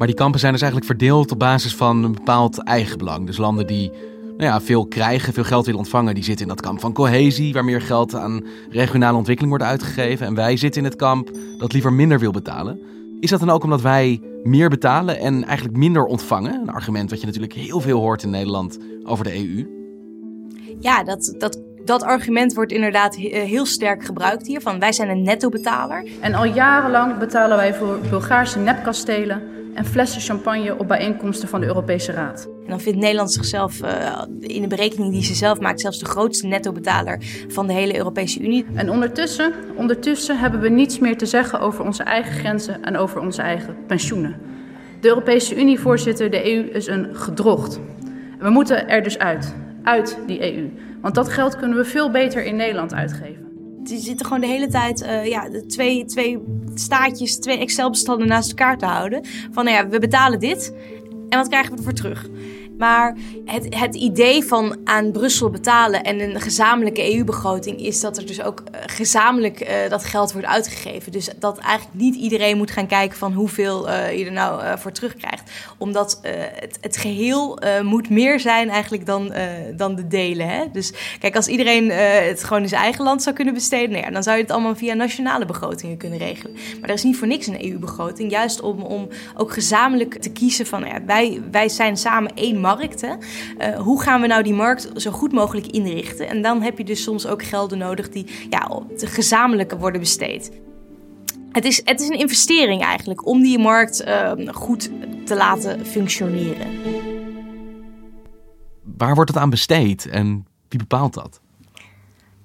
Maar 0.00 0.08
die 0.08 0.18
kampen 0.18 0.40
zijn 0.40 0.52
dus 0.52 0.62
eigenlijk 0.62 0.90
verdeeld 0.90 1.30
op 1.30 1.38
basis 1.38 1.76
van 1.76 2.04
een 2.04 2.12
bepaald 2.12 2.58
eigenbelang. 2.58 3.26
Dus 3.26 3.36
landen 3.36 3.66
die 3.66 3.90
nou 4.36 4.42
ja, 4.42 4.60
veel 4.60 4.86
krijgen, 4.86 5.32
veel 5.32 5.44
geld 5.44 5.64
willen 5.64 5.80
ontvangen, 5.80 6.14
die 6.14 6.24
zitten 6.24 6.46
in 6.46 6.52
dat 6.52 6.60
kamp 6.60 6.80
van 6.80 6.92
cohesie, 6.92 7.52
waar 7.52 7.64
meer 7.64 7.80
geld 7.80 8.14
aan 8.14 8.44
regionale 8.70 9.16
ontwikkeling 9.16 9.56
wordt 9.56 9.70
uitgegeven. 9.70 10.26
En 10.26 10.34
wij 10.34 10.56
zitten 10.56 10.82
in 10.82 10.88
het 10.88 10.96
kamp 10.96 11.30
dat 11.58 11.72
liever 11.72 11.92
minder 11.92 12.18
wil 12.18 12.30
betalen. 12.30 12.80
Is 13.20 13.30
dat 13.30 13.40
dan 13.40 13.50
ook 13.50 13.64
omdat 13.64 13.80
wij 13.80 14.20
meer 14.42 14.68
betalen 14.68 15.18
en 15.18 15.44
eigenlijk 15.44 15.76
minder 15.76 16.04
ontvangen? 16.04 16.60
Een 16.60 16.70
argument 16.70 17.10
wat 17.10 17.20
je 17.20 17.26
natuurlijk 17.26 17.54
heel 17.54 17.80
veel 17.80 18.00
hoort 18.00 18.22
in 18.22 18.30
Nederland 18.30 18.78
over 19.04 19.24
de 19.24 19.34
EU. 19.34 19.68
Ja, 20.78 21.04
dat, 21.04 21.34
dat 21.38 21.60
dat 21.90 22.02
argument 22.02 22.54
wordt 22.54 22.72
inderdaad 22.72 23.16
heel 23.16 23.66
sterk 23.66 24.04
gebruikt 24.04 24.46
hier. 24.46 24.60
Van 24.60 24.78
wij 24.78 24.92
zijn 24.92 25.08
een 25.08 25.22
netto-betaler. 25.22 26.04
En 26.20 26.34
al 26.34 26.44
jarenlang 26.44 27.18
betalen 27.18 27.56
wij 27.56 27.74
voor 27.74 27.98
Bulgaarse 28.10 28.58
nepkastelen 28.58 29.42
en 29.74 29.84
flessen 29.84 30.20
champagne 30.20 30.78
op 30.78 30.88
bijeenkomsten 30.88 31.48
van 31.48 31.60
de 31.60 31.66
Europese 31.66 32.12
Raad. 32.12 32.48
En 32.64 32.70
dan 32.70 32.80
vindt 32.80 32.98
Nederland 32.98 33.32
zichzelf 33.32 33.82
uh, 33.82 34.22
in 34.40 34.62
de 34.62 34.68
berekening 34.68 35.12
die 35.12 35.22
ze 35.22 35.34
zelf 35.34 35.60
maakt 35.60 35.80
zelfs 35.80 35.98
de 35.98 36.04
grootste 36.04 36.46
netto-betaler 36.46 37.18
van 37.48 37.66
de 37.66 37.72
hele 37.72 37.96
Europese 37.96 38.40
Unie. 38.40 38.66
En 38.74 38.90
ondertussen, 38.90 39.52
ondertussen 39.76 40.38
hebben 40.38 40.60
we 40.60 40.68
niets 40.68 40.98
meer 40.98 41.16
te 41.16 41.26
zeggen 41.26 41.60
over 41.60 41.84
onze 41.84 42.02
eigen 42.02 42.32
grenzen 42.32 42.82
en 42.82 42.96
over 42.96 43.20
onze 43.20 43.42
eigen 43.42 43.76
pensioenen. 43.86 44.36
De 45.00 45.08
Europese 45.08 45.60
Unie, 45.60 45.80
voorzitter, 45.80 46.30
de 46.30 46.54
EU 46.54 46.62
is 46.72 46.86
een 46.86 47.08
gedrocht. 47.12 47.80
We 48.38 48.50
moeten 48.50 48.88
er 48.88 49.02
dus 49.02 49.18
uit, 49.18 49.54
uit 49.82 50.18
die 50.26 50.54
EU. 50.54 50.68
Want 51.00 51.14
dat 51.14 51.28
geld 51.28 51.56
kunnen 51.56 51.78
we 51.78 51.84
veel 51.84 52.10
beter 52.10 52.44
in 52.44 52.56
Nederland 52.56 52.94
uitgeven 52.94 53.50
die 53.82 53.98
zitten 53.98 54.26
gewoon 54.26 54.40
de 54.40 54.46
hele 54.46 54.68
tijd 54.68 55.02
uh, 55.02 55.26
ja, 55.26 55.48
twee, 55.66 56.04
twee 56.04 56.38
staatjes, 56.74 57.38
twee 57.38 57.58
Excel-bestanden 57.58 58.28
naast 58.28 58.48
elkaar 58.48 58.78
te 58.78 58.86
houden. 58.86 59.24
Van 59.50 59.64
nou 59.64 59.76
ja, 59.76 59.88
we 59.88 59.98
betalen 59.98 60.38
dit 60.38 60.74
en 61.28 61.38
wat 61.38 61.48
krijgen 61.48 61.70
we 61.70 61.76
ervoor 61.76 61.92
terug? 61.92 62.28
Maar 62.80 63.16
het, 63.44 63.74
het 63.74 63.94
idee 63.94 64.44
van 64.44 64.76
aan 64.84 65.12
Brussel 65.12 65.50
betalen 65.50 66.02
en 66.02 66.20
een 66.20 66.40
gezamenlijke 66.40 67.14
EU-begroting 67.14 67.80
is 67.80 68.00
dat 68.00 68.16
er 68.16 68.26
dus 68.26 68.42
ook 68.42 68.60
uh, 68.60 68.80
gezamenlijk 68.86 69.60
uh, 69.60 69.90
dat 69.90 70.04
geld 70.04 70.32
wordt 70.32 70.46
uitgegeven. 70.46 71.12
Dus 71.12 71.28
dat 71.38 71.58
eigenlijk 71.58 72.00
niet 72.00 72.14
iedereen 72.14 72.56
moet 72.56 72.70
gaan 72.70 72.86
kijken 72.86 73.18
van 73.18 73.32
hoeveel 73.32 73.88
uh, 73.88 74.18
je 74.18 74.24
er 74.24 74.32
nou 74.32 74.78
voor 74.78 74.92
terugkrijgt. 74.92 75.50
Omdat 75.78 76.18
het, 76.22 76.78
het, 76.80 76.96
geheel 76.96 77.58
moet 77.82 78.10
meer 78.10 78.40
zijn 78.40 78.68
eigenlijk 78.68 79.06
dan, 79.06 79.32
dan 79.76 79.94
de 79.94 80.06
delen. 80.06 80.48
Hè? 80.48 80.64
Dus 80.72 80.92
kijk, 81.18 81.36
als 81.36 81.46
iedereen 81.46 81.90
het 81.90 82.44
gewoon 82.44 82.62
in 82.62 82.68
zijn 82.68 82.82
eigen 82.82 83.04
land 83.04 83.22
zou 83.22 83.34
kunnen 83.34 83.54
besteden, 83.54 83.90
nou 83.90 84.04
ja, 84.04 84.10
dan 84.10 84.22
zou 84.22 84.36
je 84.36 84.42
het 84.42 84.52
allemaal 84.52 84.76
via 84.76 84.94
nationale 84.94 85.44
begrotingen 85.44 85.96
kunnen 85.96 86.18
regelen. 86.18 86.52
Maar 86.52 86.88
er 86.88 86.94
is 86.94 87.02
niet 87.02 87.16
voor 87.16 87.26
niks 87.26 87.46
een 87.46 87.64
EU-begroting. 87.64 88.30
Juist 88.30 88.60
om, 88.60 88.82
om 88.82 89.08
ook 89.36 89.52
gezamenlijk 89.52 90.20
te 90.20 90.32
kiezen 90.32 90.66
van 90.66 90.80
nou 90.80 90.92
ja, 90.94 91.04
wij, 91.04 91.42
wij 91.50 91.68
zijn 91.68 91.96
samen 91.96 92.34
één 92.34 92.60
markt 92.60 92.69
markten. 92.76 93.18
Uh, 93.58 93.78
hoe 93.78 94.02
gaan 94.02 94.20
we 94.20 94.26
nou 94.26 94.42
die 94.42 94.54
markt 94.54 94.90
zo 94.96 95.10
goed 95.10 95.32
mogelijk 95.32 95.66
inrichten? 95.66 96.28
En 96.28 96.42
dan 96.42 96.62
heb 96.62 96.78
je 96.78 96.84
dus 96.84 97.02
soms 97.02 97.26
ook 97.26 97.42
gelden 97.42 97.78
nodig 97.78 98.08
die 98.08 98.26
ja, 98.50 98.82
gezamenlijk 98.96 99.72
worden 99.72 100.00
besteed. 100.00 100.50
Het 101.52 101.64
is, 101.64 101.80
het 101.84 102.00
is 102.00 102.08
een 102.08 102.18
investering 102.18 102.82
eigenlijk 102.82 103.26
om 103.26 103.42
die 103.42 103.58
markt 103.58 104.04
uh, 104.06 104.32
goed 104.46 104.90
te 105.24 105.36
laten 105.36 105.86
functioneren. 105.86 106.66
Waar 108.96 109.14
wordt 109.14 109.30
het 109.30 109.42
aan 109.42 109.50
besteed 109.50 110.06
en 110.06 110.46
wie 110.68 110.78
bepaalt 110.78 111.14
dat? 111.14 111.40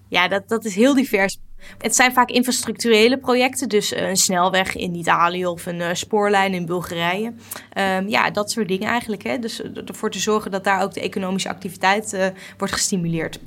Ja, 0.08 0.28
dat, 0.28 0.48
dat 0.48 0.66
is 0.66 0.76
heel 0.76 0.94
divers. 0.94 1.38
Het 1.78 1.96
zijn 1.96 2.14
vaak 2.14 2.30
infrastructurele 2.30 3.18
projecten, 3.18 3.70
dus 3.70 3.94
eh, 3.94 4.10
een 4.10 4.18
snelweg 4.18 4.76
in 4.76 4.96
Italië 4.96 5.46
of 5.46 5.66
een 5.66 5.80
uh, 5.80 5.90
spoorlijn 5.94 6.54
in 6.54 6.66
Bulgarije. 6.66 7.34
Um, 7.78 8.10
ja, 8.10 8.32
dat 8.32 8.52
soort 8.52 8.68
dingen 8.68 8.88
eigenlijk. 8.88 9.24
Hè? 9.24 9.40
Dus 9.40 9.62
eh, 9.62 9.70
ervoor 9.86 10.12
te 10.12 10.20
zorgen 10.20 10.52
dat 10.52 10.64
daar 10.64 10.84
ook 10.84 10.94
de 10.94 11.02
economische 11.02 11.50
activiteit 11.50 12.34
wordt 12.58 12.74
gestimuleerd. 12.74 13.40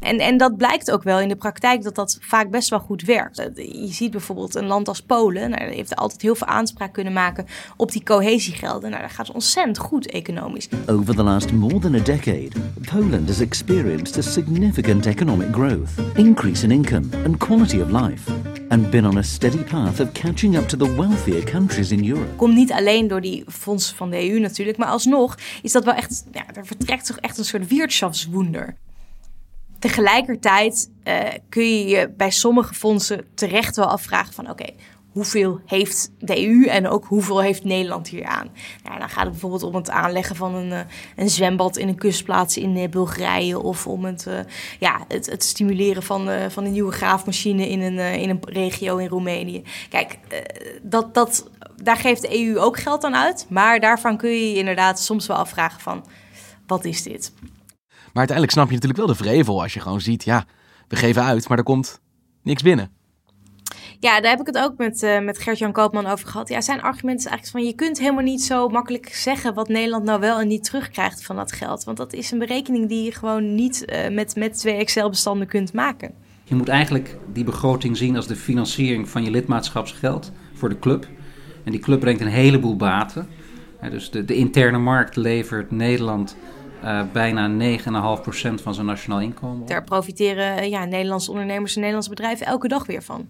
En, 0.00 0.18
en 0.18 0.36
dat 0.36 0.56
blijkt 0.56 0.90
ook 0.90 1.02
wel 1.02 1.20
in 1.20 1.28
de 1.28 1.36
praktijk 1.36 1.82
dat 1.82 1.94
dat 1.94 2.18
vaak 2.20 2.50
best 2.50 2.68
wel 2.68 2.78
goed 2.78 3.02
werkt. 3.02 3.36
Je 3.54 3.92
ziet 3.92 4.10
bijvoorbeeld 4.10 4.54
een 4.54 4.66
land 4.66 4.88
als 4.88 5.02
Polen, 5.02 5.50
nou, 5.50 5.62
heeft 5.62 5.96
altijd 5.96 6.22
heel 6.22 6.34
veel 6.34 6.46
aanspraak 6.46 6.92
kunnen 6.92 7.12
maken 7.12 7.46
op 7.76 7.92
die 7.92 8.02
cohesiegelden. 8.02 8.90
Nou, 8.90 9.02
dat 9.02 9.12
gaat 9.12 9.32
ontzettend 9.32 9.78
goed 9.78 10.06
economisch. 10.06 10.68
Over 10.86 11.14
the 11.14 11.22
last 11.22 11.52
more 11.52 11.78
than 11.78 11.94
a 11.94 11.98
decade, 11.98 12.50
Poland 12.90 13.28
has 13.28 13.40
experienced 13.40 14.18
a 14.18 14.20
significant 14.20 15.06
economic 15.06 15.52
growth, 15.52 15.90
increase 16.14 16.64
in 16.64 16.70
income 16.70 17.06
and 17.24 17.36
quality 17.36 17.80
of 17.80 17.90
life. 17.90 18.32
And 18.68 18.90
been 18.90 19.06
on 19.06 19.16
a 19.16 19.22
steady 19.22 19.62
path 19.62 20.00
of 20.00 20.12
catching 20.12 20.56
up 20.56 20.68
to 20.68 20.76
the 20.76 20.94
wealthier 20.94 21.44
countries 21.44 21.90
in 21.90 22.08
Europe. 22.08 22.34
Komt 22.36 22.54
niet 22.54 22.72
alleen 22.72 23.08
door 23.08 23.20
die 23.20 23.44
fondsen 23.48 23.96
van 23.96 24.10
de 24.10 24.30
EU 24.30 24.38
natuurlijk, 24.38 24.78
maar 24.78 24.88
alsnog 24.88 25.38
is 25.62 25.72
dat 25.72 25.84
wel 25.84 25.94
echt, 25.94 26.24
ja, 26.32 26.44
er 26.54 26.66
vertrekt 26.66 27.06
toch 27.06 27.16
echt 27.16 27.38
een 27.38 27.44
soort 27.44 27.68
wirtschaftswunder. 27.68 28.76
Tegelijkertijd 29.80 30.90
uh, 31.04 31.18
kun 31.48 31.64
je 31.64 31.86
je 31.86 32.10
bij 32.16 32.30
sommige 32.30 32.74
fondsen 32.74 33.24
terecht 33.34 33.76
wel 33.76 33.86
afvragen 33.86 34.34
van 34.34 34.50
oké, 34.50 34.66
hoeveel 35.10 35.60
heeft 35.66 36.10
de 36.18 36.46
EU 36.46 36.64
en 36.64 36.88
ook 36.88 37.04
hoeveel 37.04 37.40
heeft 37.42 37.64
Nederland 37.64 38.08
hier 38.08 38.24
aan? 38.24 38.48
Nou, 38.84 38.98
dan 38.98 39.08
gaat 39.08 39.22
het 39.22 39.30
bijvoorbeeld 39.30 39.62
om 39.62 39.74
het 39.74 39.90
aanleggen 39.90 40.36
van 40.36 40.54
een, 40.54 40.70
uh, 40.70 40.80
een 41.16 41.30
zwembad 41.30 41.76
in 41.76 41.88
een 41.88 41.98
kustplaats 41.98 42.56
in 42.56 42.76
uh, 42.76 42.88
Bulgarije 42.88 43.58
of 43.58 43.86
om 43.86 44.04
het, 44.04 44.26
ja, 44.78 45.00
het, 45.08 45.26
het, 45.30 45.44
stimuleren 45.44 46.02
van, 46.02 46.28
van 46.50 46.64
een 46.64 46.72
nieuwe 46.72 46.92
graafmachine 46.92 47.68
in 47.68 47.80
een, 47.80 47.98
in 47.98 48.30
een 48.30 48.40
regio 48.40 48.96
in 48.96 49.08
Roemenië. 49.08 49.62
Kijk, 49.88 50.18
dat, 50.82 51.14
dat, 51.14 51.50
daar 51.82 51.96
geeft 51.96 52.22
de 52.22 52.38
EU 52.38 52.58
ook 52.58 52.78
geld 52.78 53.04
aan 53.04 53.16
uit, 53.16 53.46
maar 53.48 53.80
daarvan 53.80 54.16
kun 54.16 54.30
je 54.30 54.50
je 54.50 54.58
inderdaad 54.58 55.00
soms 55.00 55.26
wel 55.26 55.36
afvragen 55.36 55.80
van 55.80 56.04
wat 56.66 56.84
is 56.84 57.02
dit? 57.02 57.32
Maar 58.12 58.28
uiteindelijk 58.28 58.50
snap 58.50 58.68
je 58.68 58.74
natuurlijk 58.74 59.00
wel 59.00 59.16
de 59.16 59.24
vrevel 59.24 59.62
als 59.62 59.74
je 59.74 59.80
gewoon 59.80 60.00
ziet, 60.00 60.24
ja, 60.24 60.44
we 60.88 60.96
geven 60.96 61.22
uit, 61.22 61.48
maar 61.48 61.58
er 61.58 61.64
komt 61.64 62.00
niks 62.42 62.62
binnen. 62.62 62.90
Ja, 64.00 64.20
daar 64.20 64.30
heb 64.30 64.40
ik 64.40 64.46
het 64.46 64.58
ook 64.58 64.76
met, 64.76 65.02
uh, 65.02 65.20
met 65.20 65.38
Gert-Jan 65.38 65.72
Koopman 65.72 66.06
over 66.06 66.28
gehad. 66.28 66.48
Ja, 66.48 66.60
zijn 66.60 66.82
argument 66.82 67.18
is 67.18 67.26
eigenlijk 67.26 67.56
van 67.56 67.66
je 67.66 67.74
kunt 67.74 67.98
helemaal 67.98 68.22
niet 68.22 68.42
zo 68.42 68.68
makkelijk 68.68 69.08
zeggen 69.14 69.54
wat 69.54 69.68
Nederland 69.68 70.04
nou 70.04 70.20
wel 70.20 70.40
en 70.40 70.48
niet 70.48 70.64
terugkrijgt 70.64 71.24
van 71.24 71.36
dat 71.36 71.52
geld. 71.52 71.84
Want 71.84 71.96
dat 71.96 72.12
is 72.12 72.30
een 72.30 72.38
berekening 72.38 72.88
die 72.88 73.04
je 73.04 73.12
gewoon 73.12 73.54
niet 73.54 73.84
uh, 73.86 74.08
met, 74.08 74.36
met 74.36 74.58
twee 74.58 74.74
Excel-bestanden 74.74 75.46
kunt 75.46 75.72
maken. 75.72 76.14
Je 76.44 76.54
moet 76.54 76.68
eigenlijk 76.68 77.16
die 77.32 77.44
begroting 77.44 77.96
zien 77.96 78.16
als 78.16 78.26
de 78.26 78.36
financiering 78.36 79.08
van 79.08 79.24
je 79.24 79.30
lidmaatschapsgeld 79.30 80.32
voor 80.54 80.68
de 80.68 80.78
club. 80.78 81.08
En 81.64 81.70
die 81.70 81.80
club 81.80 82.00
brengt 82.00 82.20
een 82.20 82.26
heleboel 82.26 82.76
baten. 82.76 83.28
dus 83.90 84.10
de, 84.10 84.24
de 84.24 84.34
interne 84.34 84.78
markt 84.78 85.16
levert 85.16 85.70
Nederland 85.70 86.36
uh, 86.84 87.02
bijna 87.12 87.76
9,5% 87.78 88.62
van 88.62 88.74
zijn 88.74 88.86
nationaal 88.86 89.20
inkomen. 89.20 89.66
Daar 89.66 89.84
profiteren 89.84 90.70
ja, 90.70 90.84
Nederlandse 90.84 91.30
ondernemers 91.30 91.72
en 91.72 91.78
Nederlandse 91.78 92.10
bedrijven 92.10 92.46
elke 92.46 92.68
dag 92.68 92.86
weer 92.86 93.02
van. 93.02 93.28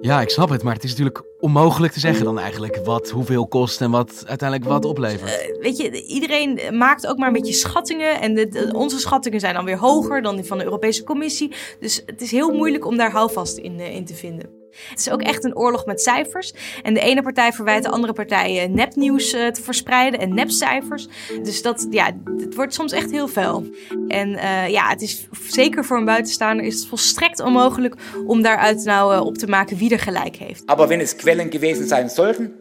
Ja, 0.00 0.20
ik 0.20 0.30
snap 0.30 0.48
het, 0.48 0.62
maar 0.62 0.74
het 0.74 0.84
is 0.84 0.90
natuurlijk 0.90 1.22
onmogelijk 1.40 1.92
te 1.92 2.00
zeggen 2.00 2.24
dan 2.24 2.38
eigenlijk 2.38 2.80
wat 2.84 3.10
hoeveel 3.10 3.46
kost 3.46 3.80
en 3.80 3.90
wat 3.90 4.24
uiteindelijk 4.26 4.70
wat 4.70 4.84
oplevert. 4.84 5.30
Uh, 5.30 5.62
weet 5.62 5.76
je, 5.76 6.06
iedereen 6.06 6.60
maakt 6.76 7.06
ook 7.06 7.18
maar 7.18 7.26
een 7.26 7.32
beetje 7.32 7.52
schattingen 7.52 8.20
en 8.20 8.34
de, 8.34 8.70
onze 8.72 8.98
schattingen 8.98 9.40
zijn 9.40 9.54
dan 9.54 9.64
weer 9.64 9.78
hoger 9.78 10.22
dan 10.22 10.36
die 10.36 10.44
van 10.44 10.58
de 10.58 10.64
Europese 10.64 11.04
Commissie. 11.04 11.54
Dus 11.80 12.02
het 12.06 12.20
is 12.20 12.30
heel 12.30 12.52
moeilijk 12.52 12.86
om 12.86 12.96
daar 12.96 13.12
houvast 13.12 13.56
in, 13.56 13.78
uh, 13.78 13.94
in 13.94 14.04
te 14.04 14.14
vinden. 14.14 14.59
Het 14.88 14.98
is 14.98 15.10
ook 15.10 15.22
echt 15.22 15.44
een 15.44 15.56
oorlog 15.56 15.86
met 15.86 16.00
cijfers. 16.00 16.52
En 16.82 16.94
de 16.94 17.00
ene 17.00 17.22
partij 17.22 17.52
verwijt 17.52 17.82
de 17.82 17.90
andere 17.90 18.12
partij 18.12 18.66
nepnieuws 18.66 19.34
uh, 19.34 19.46
te 19.46 19.62
verspreiden 19.62 20.20
en 20.20 20.34
nepcijfers. 20.34 21.08
Dus 21.42 21.62
dat, 21.62 21.86
ja, 21.90 22.10
het 22.36 22.54
wordt 22.54 22.74
soms 22.74 22.92
echt 22.92 23.10
heel 23.10 23.28
vuil. 23.28 23.64
En 24.08 24.28
uh, 24.28 24.68
ja, 24.68 24.88
het 24.88 25.02
is 25.02 25.28
zeker 25.48 25.84
voor 25.84 25.96
een 25.96 26.04
buitenstaander 26.04 26.66
is 26.66 26.74
het 26.74 26.86
volstrekt 26.86 27.40
onmogelijk 27.40 27.94
om 28.26 28.42
daaruit 28.42 28.84
nou 28.84 29.14
uh, 29.14 29.20
op 29.20 29.38
te 29.38 29.46
maken 29.46 29.76
wie 29.76 29.90
er 29.90 29.98
gelijk 29.98 30.36
heeft. 30.36 30.62
Aber 30.66 30.88
wenn 30.88 31.00
es 31.00 31.16
Quellen 31.16 31.50
gewesen 31.50 31.86
sein 31.86 32.08
sollten, 32.08 32.52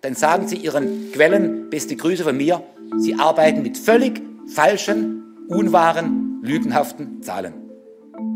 dann 0.00 0.14
sagen 0.14 0.48
Sie 0.48 0.56
Ihren 0.56 1.10
Quellen 1.12 1.68
beste 1.68 1.94
Grüße 1.94 2.22
von 2.22 2.36
mir. 2.36 2.62
Sie 2.98 3.14
arbeiten 3.18 3.62
mit 3.62 3.78
völlig 3.78 4.22
falschen, 4.46 5.22
unwahren, 5.48 6.38
lügenhaften 6.42 7.22
Zahlen. 7.22 7.65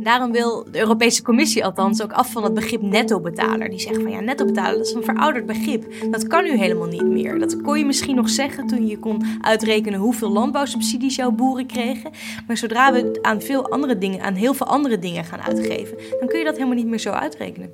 Daarom 0.03 0.33
wil 0.33 0.67
de 0.71 0.79
Europese 0.79 1.23
Commissie 1.23 1.65
althans 1.65 2.03
ook 2.03 2.13
af 2.13 2.33
van 2.33 2.45
het 2.45 2.55
begrip 2.55 2.83
netto-betaler. 2.83 3.69
Die 3.71 3.79
zegt 3.79 4.03
van 4.03 4.11
ja, 4.11 4.21
netto-betaler 4.21 4.77
dat 4.77 4.87
is 4.87 4.93
een 4.93 5.05
verouderd 5.05 5.47
begrip. 5.47 5.85
Dat 6.11 6.27
kan 6.27 6.45
nu 6.45 6.57
helemaal 6.57 6.87
niet 6.87 7.07
meer. 7.07 7.39
Dat 7.39 7.61
kon 7.61 7.79
je 7.79 7.85
misschien 7.85 8.17
nog 8.17 8.29
zeggen 8.29 8.67
toen 8.67 8.87
je 8.87 8.99
kon 8.99 9.25
uitrekenen 9.41 10.01
hoeveel 10.01 10.31
landbouwsubsidies 10.31 11.17
jouw 11.17 11.31
boeren 11.31 11.67
kregen. 11.67 12.11
Maar 12.47 12.57
zodra 12.57 12.93
we 12.93 13.19
aan 13.23 13.41
veel 13.41 13.71
andere 13.71 13.99
dingen, 13.99 14.21
aan 14.21 14.35
heel 14.35 14.55
veel 14.55 14.67
andere 14.67 14.99
dingen 14.99 15.25
gaan 15.25 15.41
uitgeven, 15.41 15.97
dan 16.19 16.29
kun 16.29 16.39
je 16.39 16.45
dat 16.45 16.55
helemaal 16.57 16.77
niet 16.77 16.87
meer 16.87 16.99
zo 16.99 17.11
uitrekenen. 17.11 17.71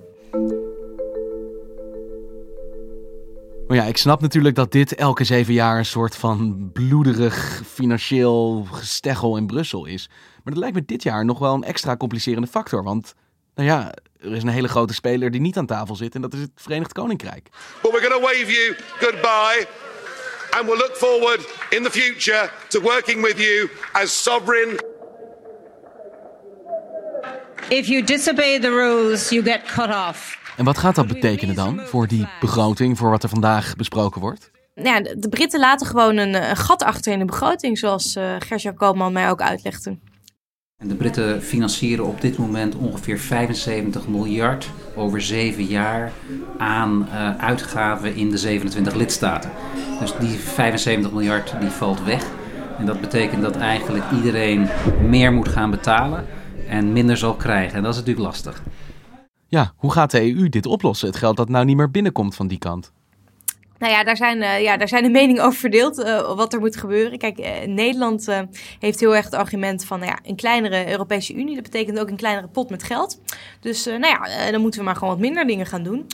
Maar 3.66 3.76
ja, 3.76 3.84
ik 3.84 3.96
snap 3.96 4.20
natuurlijk 4.20 4.54
dat 4.54 4.72
dit 4.72 4.94
elke 4.94 5.24
zeven 5.24 5.54
jaar 5.54 5.78
een 5.78 5.84
soort 5.84 6.16
van 6.16 6.70
bloederig 6.72 7.62
financieel 7.66 8.66
gesteggel 8.70 9.36
in 9.36 9.46
Brussel 9.46 9.86
is. 9.86 10.10
Maar 10.46 10.54
dat 10.54 10.64
lijkt 10.64 10.76
me 10.76 10.84
dit 10.84 11.02
jaar 11.02 11.24
nog 11.24 11.38
wel 11.38 11.54
een 11.54 11.64
extra 11.64 11.96
complicerende 11.96 12.46
factor. 12.46 12.82
Want, 12.82 13.14
nou 13.54 13.68
ja, 13.68 13.94
er 14.20 14.32
is 14.32 14.42
een 14.42 14.48
hele 14.48 14.68
grote 14.68 14.94
speler 14.94 15.30
die 15.30 15.40
niet 15.40 15.56
aan 15.56 15.66
tafel 15.66 15.96
zit 15.96 16.14
en 16.14 16.20
dat 16.20 16.34
is 16.34 16.40
het 16.40 16.50
Verenigd 16.54 16.92
Koninkrijk. 16.92 17.48
But 17.82 17.92
we're 17.92 18.06
going 18.06 18.14
to 18.14 18.20
wave 18.20 18.52
you 18.52 18.76
goodbye. 18.98 19.66
And 20.50 20.66
we'll 20.66 20.76
look 20.76 20.96
forward 20.96 21.48
in 21.70 21.82
the 21.82 21.90
future 21.90 22.50
to 22.68 22.80
working 22.80 23.22
with 23.22 23.38
you 23.38 23.70
as 23.92 24.22
sovereign. 24.22 24.78
If 27.68 27.86
you 27.86 28.04
disobey 28.04 28.60
the 28.60 28.70
rules, 28.70 29.28
you 29.28 29.42
get 29.42 29.62
cut 29.62 29.88
off. 29.88 30.38
En 30.56 30.64
wat 30.64 30.78
gaat 30.78 30.94
dat 30.94 31.06
betekenen 31.06 31.54
dan 31.54 31.80
voor 31.84 32.06
die 32.06 32.28
begroting, 32.40 32.98
voor 32.98 33.10
wat 33.10 33.22
er 33.22 33.28
vandaag 33.28 33.76
besproken 33.76 34.20
wordt? 34.20 34.50
Nou 34.74 34.88
ja, 34.88 35.14
de 35.14 35.28
Britten 35.28 35.60
laten 35.60 35.86
gewoon 35.86 36.16
een, 36.16 36.34
een 36.34 36.56
gat 36.56 36.82
achter 36.82 37.12
in 37.12 37.18
de 37.18 37.24
begroting, 37.24 37.78
zoals 37.78 38.16
uh, 38.16 38.36
Gertjan 38.38 38.74
Koopman 38.74 39.12
mij 39.12 39.30
ook 39.30 39.40
uitlegde. 39.40 39.98
En 40.76 40.88
de 40.88 40.94
Britten 40.94 41.42
financieren 41.42 42.06
op 42.06 42.20
dit 42.20 42.38
moment 42.38 42.74
ongeveer 42.74 43.18
75 43.18 44.08
miljard 44.08 44.70
over 44.94 45.22
zeven 45.22 45.64
jaar 45.64 46.12
aan 46.58 47.08
uh, 47.08 47.36
uitgaven 47.36 48.14
in 48.14 48.30
de 48.30 48.38
27 48.38 48.94
lidstaten. 48.94 49.50
Dus 50.00 50.16
die 50.18 50.38
75 50.38 51.12
miljard 51.12 51.54
die 51.60 51.68
valt 51.68 52.04
weg. 52.04 52.24
En 52.78 52.86
dat 52.86 53.00
betekent 53.00 53.42
dat 53.42 53.56
eigenlijk 53.56 54.04
iedereen 54.10 54.68
meer 55.08 55.32
moet 55.32 55.48
gaan 55.48 55.70
betalen 55.70 56.26
en 56.68 56.92
minder 56.92 57.16
zal 57.16 57.34
krijgen. 57.34 57.76
En 57.76 57.82
dat 57.82 57.92
is 57.92 57.98
natuurlijk 57.98 58.26
lastig. 58.26 58.62
Ja, 59.46 59.72
hoe 59.76 59.92
gaat 59.92 60.10
de 60.10 60.34
EU 60.34 60.48
dit 60.48 60.66
oplossen? 60.66 61.08
Het 61.08 61.16
geld 61.16 61.36
dat 61.36 61.48
nou 61.48 61.64
niet 61.64 61.76
meer 61.76 61.90
binnenkomt 61.90 62.34
van 62.34 62.46
die 62.46 62.58
kant. 62.58 62.92
Nou 63.78 63.92
ja, 63.92 64.04
daar 64.04 64.16
zijn, 64.16 64.38
uh, 64.38 64.62
ja, 64.62 64.76
daar 64.76 64.88
zijn 64.88 65.02
de 65.02 65.08
meningen 65.10 65.44
over 65.44 65.58
verdeeld 65.58 65.98
uh, 65.98 66.34
wat 66.36 66.52
er 66.52 66.60
moet 66.60 66.76
gebeuren. 66.76 67.18
Kijk, 67.18 67.38
uh, 67.38 67.46
Nederland 67.66 68.28
heeft 68.78 69.00
heel 69.00 69.16
erg 69.16 69.24
het 69.24 69.34
argument 69.34 69.84
van 69.84 69.98
nou 69.98 70.10
ja, 70.10 70.18
een 70.30 70.36
kleinere 70.36 70.90
Europese 70.90 71.34
Unie. 71.34 71.54
Dat 71.54 71.62
betekent 71.62 72.00
ook 72.00 72.08
een 72.08 72.16
kleinere 72.16 72.48
pot 72.48 72.70
met 72.70 72.82
geld. 72.82 73.20
Dus 73.60 73.84
nou 73.84 74.06
ja, 74.06 74.50
dan 74.50 74.60
moeten 74.60 74.80
we 74.80 74.86
maar 74.86 74.96
gewoon 74.96 75.12
wat 75.12 75.22
minder 75.22 75.46
dingen 75.46 75.66
gaan 75.66 75.82
doen. 75.82 76.06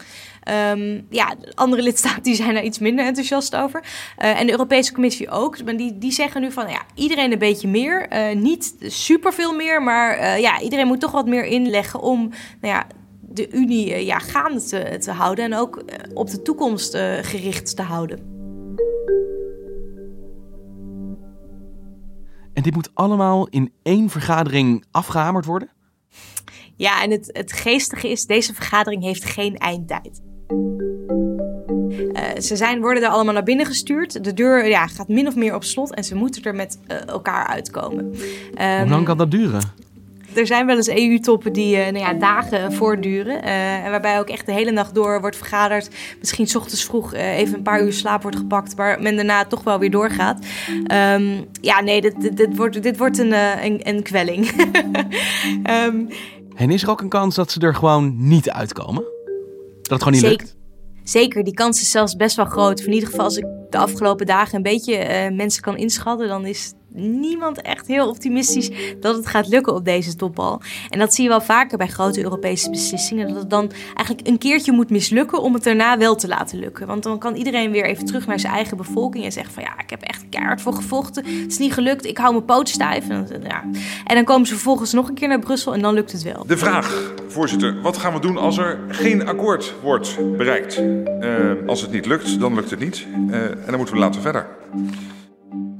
Um, 0.72 1.06
ja, 1.10 1.34
andere 1.54 1.82
lidstaten 1.82 2.22
die 2.22 2.34
zijn 2.34 2.54
daar 2.54 2.62
iets 2.62 2.78
minder 2.78 3.04
enthousiast 3.04 3.56
over. 3.56 3.84
en 4.16 4.46
de 4.46 4.52
Europese 4.52 4.92
Commissie 4.92 5.30
ook. 5.30 5.64
Maar 5.64 5.76
die, 5.76 5.98
die 5.98 6.12
zeggen 6.12 6.40
nu 6.40 6.52
van 6.52 6.68
ja, 6.68 6.82
iedereen 6.94 7.32
een 7.32 7.38
beetje 7.38 7.68
meer. 7.68 8.08
niet 8.34 8.74
superveel 8.80 9.54
meer, 9.54 9.82
maar 9.82 10.40
ja, 10.40 10.60
iedereen 10.60 10.86
moet 10.86 11.00
toch 11.00 11.10
wat 11.10 11.26
meer 11.26 11.44
inleggen 11.44 12.00
om 12.00 12.18
nou 12.60 12.74
ja, 12.74 12.86
de 13.34 13.50
Unie 13.50 14.04
ja, 14.04 14.18
gaande 14.18 14.62
te, 14.62 14.96
te 14.98 15.10
houden 15.10 15.44
en 15.44 15.54
ook 15.54 15.84
op 16.14 16.30
de 16.30 16.42
toekomst 16.42 16.94
uh, 16.94 17.14
gericht 17.20 17.76
te 17.76 17.82
houden. 17.82 18.18
En 22.52 22.62
dit 22.62 22.74
moet 22.74 22.90
allemaal 22.94 23.48
in 23.48 23.72
één 23.82 24.10
vergadering 24.10 24.84
afgehamerd 24.90 25.44
worden? 25.44 25.68
Ja, 26.76 27.02
en 27.02 27.10
het, 27.10 27.30
het 27.32 27.52
geestige 27.52 28.08
is, 28.08 28.26
deze 28.26 28.54
vergadering 28.54 29.02
heeft 29.02 29.24
geen 29.24 29.56
eindtijd. 29.56 30.22
Uh, 31.88 32.40
ze 32.40 32.56
zijn, 32.56 32.80
worden 32.80 33.02
er 33.02 33.08
allemaal 33.08 33.34
naar 33.34 33.42
binnen 33.42 33.66
gestuurd. 33.66 34.24
De 34.24 34.34
deur 34.34 34.66
ja, 34.66 34.86
gaat 34.86 35.08
min 35.08 35.26
of 35.26 35.36
meer 35.36 35.54
op 35.54 35.64
slot 35.64 35.94
en 35.94 36.04
ze 36.04 36.14
moeten 36.14 36.42
er 36.42 36.54
met 36.54 36.78
uh, 36.88 37.06
elkaar 37.06 37.46
uitkomen. 37.46 38.04
Um, 38.04 38.80
Hoe 38.80 38.88
lang 38.88 39.04
kan 39.04 39.18
dat 39.18 39.30
duren? 39.30 39.60
Er 40.34 40.46
zijn 40.46 40.66
wel 40.66 40.76
eens 40.76 40.88
EU-toppen 40.88 41.52
die 41.52 41.76
uh, 41.76 41.82
nou 41.82 41.98
ja, 41.98 42.14
dagen 42.14 42.72
voortduren. 42.72 43.44
Uh, 43.44 43.84
en 43.84 43.90
waarbij 43.90 44.18
ook 44.18 44.28
echt 44.28 44.46
de 44.46 44.52
hele 44.52 44.70
nacht 44.70 44.94
door 44.94 45.20
wordt 45.20 45.36
vergaderd. 45.36 45.88
Misschien 46.18 46.46
s 46.46 46.54
ochtends 46.54 46.84
vroeg 46.84 47.14
uh, 47.14 47.38
even 47.38 47.54
een 47.54 47.62
paar 47.62 47.82
uur 47.82 47.92
slaap 47.92 48.22
wordt 48.22 48.36
gepakt. 48.36 48.76
Maar 48.76 49.02
men 49.02 49.16
daarna 49.16 49.44
toch 49.44 49.62
wel 49.64 49.78
weer 49.78 49.90
doorgaat. 49.90 50.46
Um, 50.68 51.48
ja, 51.60 51.80
nee, 51.80 52.00
dit, 52.00 52.20
dit, 52.20 52.36
dit, 52.36 52.56
wordt, 52.56 52.82
dit 52.82 52.96
wordt 52.96 53.18
een, 53.18 53.32
een, 53.64 53.88
een 53.88 54.02
kwelling. 54.02 54.50
um, 55.86 56.08
en 56.54 56.70
is 56.70 56.82
er 56.82 56.90
ook 56.90 57.00
een 57.00 57.08
kans 57.08 57.34
dat 57.34 57.50
ze 57.50 57.60
er 57.60 57.74
gewoon 57.74 58.14
niet 58.16 58.50
uitkomen? 58.50 59.02
Dat 59.82 59.90
het 59.90 60.02
gewoon 60.02 60.12
niet 60.12 60.30
Zeker. 60.30 60.46
lukt? 60.46 60.56
Zeker, 61.04 61.44
die 61.44 61.54
kans 61.54 61.80
is 61.80 61.90
zelfs 61.90 62.16
best 62.16 62.36
wel 62.36 62.44
groot. 62.44 62.80
In 62.80 62.92
ieder 62.92 63.08
geval, 63.08 63.24
als 63.24 63.36
ik 63.36 63.46
de 63.70 63.78
afgelopen 63.78 64.26
dagen 64.26 64.56
een 64.56 64.62
beetje 64.62 65.26
uh, 65.28 65.36
mensen 65.36 65.62
kan 65.62 65.76
inschatten, 65.76 66.28
dan 66.28 66.46
is 66.46 66.72
niemand 66.94 67.62
echt 67.62 67.86
heel 67.86 68.08
optimistisch 68.08 68.70
dat 69.00 69.16
het 69.16 69.26
gaat 69.26 69.48
lukken 69.48 69.74
op 69.74 69.84
deze 69.84 70.16
topbal. 70.16 70.60
En 70.88 70.98
dat 70.98 71.14
zie 71.14 71.24
je 71.24 71.30
wel 71.30 71.40
vaker 71.40 71.78
bij 71.78 71.86
grote 71.86 72.22
Europese 72.22 72.70
beslissingen. 72.70 73.28
Dat 73.28 73.36
het 73.36 73.50
dan 73.50 73.70
eigenlijk 73.94 74.28
een 74.28 74.38
keertje 74.38 74.72
moet 74.72 74.90
mislukken 74.90 75.42
om 75.42 75.54
het 75.54 75.64
daarna 75.64 75.98
wel 75.98 76.14
te 76.14 76.28
laten 76.28 76.58
lukken. 76.58 76.86
Want 76.86 77.02
dan 77.02 77.18
kan 77.18 77.34
iedereen 77.34 77.70
weer 77.70 77.84
even 77.84 78.04
terug 78.04 78.26
naar 78.26 78.40
zijn 78.40 78.52
eigen 78.52 78.76
bevolking 78.76 79.24
en 79.24 79.32
zeggen 79.32 79.54
van 79.54 79.62
ja, 79.62 79.78
ik 79.78 79.90
heb 79.90 80.02
echt 80.02 80.24
keihard 80.28 80.60
voor 80.60 80.74
gevochten. 80.74 81.24
Het 81.24 81.50
is 81.50 81.58
niet 81.58 81.72
gelukt, 81.72 82.06
ik 82.06 82.18
hou 82.18 82.32
mijn 82.32 82.44
poot 82.44 82.68
stijf. 82.68 83.08
En, 83.08 83.26
ja. 83.42 83.64
en 84.04 84.14
dan 84.14 84.24
komen 84.24 84.46
ze 84.46 84.52
vervolgens 84.52 84.92
nog 84.92 85.08
een 85.08 85.14
keer 85.14 85.28
naar 85.28 85.38
Brussel 85.38 85.74
en 85.74 85.80
dan 85.80 85.94
lukt 85.94 86.12
het 86.12 86.22
wel. 86.22 86.46
De 86.46 86.56
vraag, 86.56 87.12
voorzitter, 87.28 87.80
wat 87.82 87.96
gaan 87.96 88.12
we 88.12 88.20
doen 88.20 88.36
als 88.36 88.58
er 88.58 88.78
geen 88.88 89.26
akkoord 89.26 89.74
wordt 89.82 90.18
bereikt? 90.36 90.80
Uh, 91.20 91.50
als 91.66 91.80
het 91.80 91.90
niet 91.90 92.06
lukt, 92.06 92.40
dan 92.40 92.54
lukt 92.54 92.70
het 92.70 92.78
niet. 92.78 93.06
Uh, 93.28 93.44
en 93.44 93.64
dan 93.66 93.76
moeten 93.76 93.94
we 93.94 94.00
laten 94.00 94.20
verder. 94.20 94.46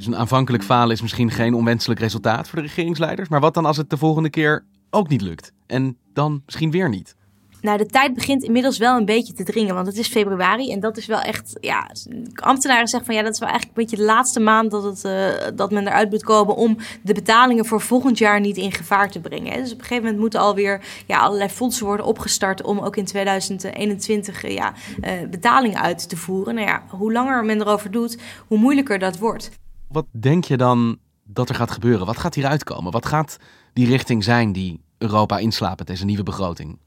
Dus 0.03 0.13
een 0.13 0.21
aanvankelijk 0.21 0.65
falen 0.65 0.95
is 0.95 1.03
misschien 1.03 1.31
geen 1.31 1.55
onwenselijk 1.55 2.01
resultaat 2.01 2.49
voor 2.49 2.59
de 2.59 2.67
regeringsleiders. 2.67 3.29
Maar 3.29 3.41
wat 3.41 3.55
dan 3.55 3.67
als 3.67 3.77
het 3.77 3.91
de 3.91 3.97
volgende 3.97 4.31
keer 4.31 4.65
ook 4.91 5.09
niet 5.09 5.21
lukt? 5.21 5.53
En 5.67 5.97
dan 6.13 6.43
misschien 6.45 6.71
weer 6.71 6.89
niet? 6.89 7.17
Nou, 7.61 7.79
de 7.79 7.87
tijd 7.87 8.15
begint 8.15 8.43
inmiddels 8.43 8.79
wel 8.79 8.97
een 8.97 9.05
beetje 9.05 9.33
te 9.33 9.45
dringen, 9.45 9.75
want 9.75 9.87
het 9.87 9.97
is 9.97 10.09
februari 10.09 10.73
en 10.73 10.81
dat 10.81 10.97
is 10.97 11.07
wel 11.07 11.21
echt, 11.21 11.57
ja, 11.61 11.91
ambtenaren 12.35 12.89
zeggen 12.89 13.05
van 13.05 13.15
ja, 13.15 13.23
dat 13.23 13.33
is 13.33 13.39
wel 13.39 13.49
eigenlijk 13.49 13.79
een 13.79 13.85
beetje 13.85 14.05
de 14.05 14.13
laatste 14.13 14.41
maand 14.41 14.71
dat, 14.71 14.83
het, 14.83 15.05
uh, 15.05 15.57
dat 15.57 15.71
men 15.71 15.87
eruit 15.87 16.11
moet 16.11 16.25
komen 16.25 16.57
om 16.57 16.77
de 17.03 17.15
betalingen 17.15 17.65
voor 17.65 17.81
volgend 17.81 18.19
jaar 18.19 18.41
niet 18.41 18.57
in 18.57 18.73
gevaar 18.73 19.11
te 19.11 19.21
brengen. 19.21 19.53
Hè. 19.53 19.59
Dus 19.59 19.73
op 19.73 19.79
een 19.79 19.85
gegeven 19.85 20.03
moment 20.03 20.21
moeten 20.21 20.41
alweer 20.41 20.85
ja, 21.07 21.19
allerlei 21.19 21.51
fondsen 21.51 21.87
worden 21.87 22.07
opgestart 22.07 22.63
om 22.63 22.79
ook 22.79 22.97
in 22.97 23.05
2021 23.05 24.45
uh, 24.45 24.55
ja, 24.55 24.73
uh, 25.05 25.11
betalingen 25.31 25.81
uit 25.81 26.09
te 26.09 26.17
voeren. 26.17 26.55
Nou 26.55 26.67
ja, 26.67 26.83
hoe 26.89 27.13
langer 27.13 27.45
men 27.45 27.61
erover 27.61 27.91
doet, 27.91 28.19
hoe 28.49 28.59
moeilijker 28.59 28.99
dat 28.99 29.19
wordt. 29.19 29.51
Wat 29.93 30.07
denk 30.11 30.45
je 30.45 30.57
dan 30.57 30.99
dat 31.25 31.49
er 31.49 31.55
gaat 31.55 31.71
gebeuren? 31.71 32.07
Wat 32.07 32.19
gaat 32.19 32.35
hieruit 32.35 32.65
komen? 32.65 32.93
Wat 32.93 33.07
gaat 33.07 33.37
die 33.73 33.87
richting 33.87 34.25
zijn 34.25 34.53
die 34.53 34.81
Europa 34.99 35.39
inslaapt 35.39 35.79
met 35.79 35.87
deze 35.87 36.05
nieuwe 36.05 36.23
begroting? 36.23 36.79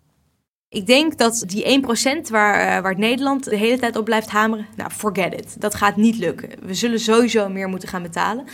Ik 0.70 0.86
denk 0.86 1.18
dat 1.18 1.44
die 1.48 1.84
1% 2.28 2.30
waar, 2.30 2.78
uh, 2.78 2.84
waar 2.84 2.98
Nederland 2.98 3.44
de 3.44 3.58
hele 3.58 3.80
tijd 3.80 3.96
op 3.96 4.06
blijft 4.06 4.30
hameren, 4.30 4.66
nou, 4.76 4.92
forget 4.92 5.34
it. 5.34 5.62
Dat 5.62 5.76
gaat 5.76 5.96
niet 5.96 6.18
lukken. 6.18 6.50
We 6.62 6.74
zullen 6.74 7.00
sowieso 7.00 7.50
meer 7.50 7.68
moeten 7.68 7.90
gaan 7.90 8.02
betalen. 8.02 8.46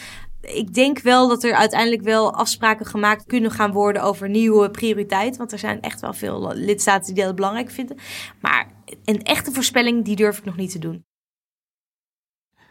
Ik 0.41 0.73
denk 0.73 0.99
wel 0.99 1.27
dat 1.27 1.43
er 1.43 1.53
uiteindelijk 1.53 2.01
wel 2.01 2.33
afspraken 2.33 2.85
gemaakt 2.85 3.25
kunnen 3.25 3.51
gaan 3.51 3.71
worden 3.71 4.03
over 4.03 4.29
nieuwe 4.29 4.71
prioriteiten. 4.71 5.37
Want 5.37 5.51
er 5.51 5.59
zijn 5.59 5.81
echt 5.81 6.01
wel 6.01 6.13
veel 6.13 6.53
lidstaten 6.53 7.13
die 7.13 7.23
dat 7.23 7.35
belangrijk 7.35 7.69
vinden. 7.69 7.97
Maar 8.41 8.71
een 9.05 9.23
echte 9.23 9.51
voorspelling, 9.51 10.05
die 10.05 10.15
durf 10.15 10.37
ik 10.37 10.45
nog 10.45 10.55
niet 10.55 10.71
te 10.71 10.79
doen. 10.79 11.05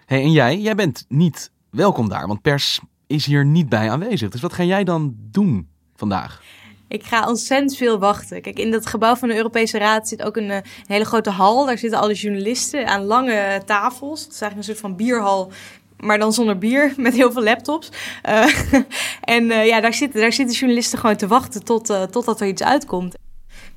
Hey, 0.04 0.22
en 0.22 0.32
jij? 0.32 0.58
Jij 0.58 0.74
bent 0.74 1.04
niet 1.08 1.50
welkom 1.70 2.08
daar, 2.08 2.26
want 2.26 2.42
pers 2.42 2.80
is 3.06 3.26
hier 3.26 3.44
niet 3.44 3.68
bij 3.68 3.90
aanwezig. 3.90 4.28
Dus 4.28 4.40
wat 4.40 4.52
ga 4.52 4.62
jij 4.62 4.84
dan 4.84 5.14
doen 5.16 5.68
vandaag? 5.96 6.42
Ik 6.88 7.04
ga 7.04 7.28
ontzettend 7.28 7.76
veel 7.76 7.98
wachten. 7.98 8.42
Kijk, 8.42 8.58
in 8.58 8.70
dat 8.70 8.86
gebouw 8.86 9.16
van 9.16 9.28
de 9.28 9.36
Europese 9.36 9.78
Raad 9.78 10.08
zit 10.08 10.22
ook 10.22 10.36
een, 10.36 10.50
een 10.50 10.64
hele 10.86 11.04
grote 11.04 11.30
hal. 11.30 11.66
Daar 11.66 11.78
zitten 11.78 12.00
alle 12.00 12.14
journalisten 12.14 12.86
aan 12.86 13.04
lange 13.04 13.62
tafels. 13.66 14.22
Het 14.24 14.32
is 14.32 14.40
eigenlijk 14.40 14.56
een 14.56 14.74
soort 14.74 14.86
van 14.86 14.96
bierhal 14.96 15.52
maar 16.00 16.18
dan 16.18 16.32
zonder 16.32 16.58
bier, 16.58 16.94
met 16.96 17.14
heel 17.14 17.32
veel 17.32 17.42
laptops. 17.42 17.90
Uh, 18.28 18.46
en 19.20 19.44
uh, 19.44 19.66
ja, 19.66 19.80
daar 19.80 19.94
zitten, 19.94 20.20
daar 20.20 20.32
zitten 20.32 20.56
journalisten 20.56 20.98
gewoon 20.98 21.16
te 21.16 21.26
wachten 21.26 21.64
tot, 21.64 21.90
uh, 21.90 22.02
totdat 22.02 22.40
er 22.40 22.46
iets 22.46 22.62
uitkomt. 22.62 23.16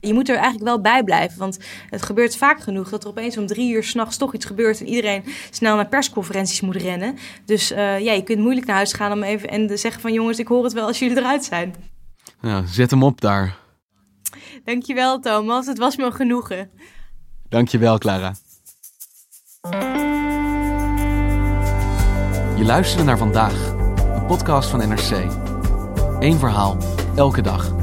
Je 0.06 0.14
moet 0.14 0.30
er 0.30 0.36
eigenlijk 0.36 0.66
wel 0.66 0.82
bij 0.82 1.04
blijven, 1.04 1.40
want 1.40 1.60
het 1.90 2.02
gebeurt 2.02 2.38
vaak 2.38 2.62
genoeg 2.62 2.90
dat 2.90 3.04
er 3.04 3.10
opeens 3.10 3.38
om 3.38 3.48
drie 3.48 3.74
uur 3.74 3.84
s'nachts 3.84 4.18
toch 4.18 4.34
iets 4.34 4.46
gebeurt 4.46 4.80
en 4.80 4.88
iedereen 4.88 5.24
snel 5.50 5.76
naar 5.76 5.88
persconferenties 5.88 6.62
moet 6.62 6.76
rennen. 6.76 7.18
Dus 7.46 7.68
ja, 7.78 7.96
je 7.98 8.24
kunt 8.24 8.40
moeilijk 8.40 8.66
naar 8.66 8.76
huis 8.76 8.94
gaan 8.94 9.12
om 9.12 9.24
even 9.24 9.50
en 9.50 9.78
zeggen 9.78 10.02
van 10.02 10.14
jongens, 10.14 10.40
ik 10.40 10.48
hoor 10.48 10.64
het 10.64 10.74
wel 10.74 10.88
als 10.88 11.00
jullie 11.00 11.18
eruit 11.18 11.44
zijn. 11.44 11.76
Ja, 12.42 12.66
zet 12.66 12.92
hem 12.92 13.04
op 13.04 13.22
daar. 13.22 13.58
Dankjewel 14.64 15.20
Thomas, 15.20 15.66
het 15.66 15.78
was 15.78 15.98
me 15.98 16.06
een 16.06 16.14
genoegen. 16.14 16.70
Dankjewel 17.50 17.98
Clara. 17.98 18.34
Je 22.58 22.64
luisterde 22.66 23.04
naar 23.04 23.18
vandaag, 23.18 23.74
een 23.98 24.26
podcast 24.26 24.70
van 24.70 24.88
NRC. 24.90 25.12
Eén 26.20 26.40
verhaal, 26.40 26.78
elke 27.16 27.42
dag. 27.42 27.83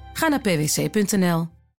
Ga 0.13 0.27
naar 0.27 0.41
pwc.nl. 0.41 1.60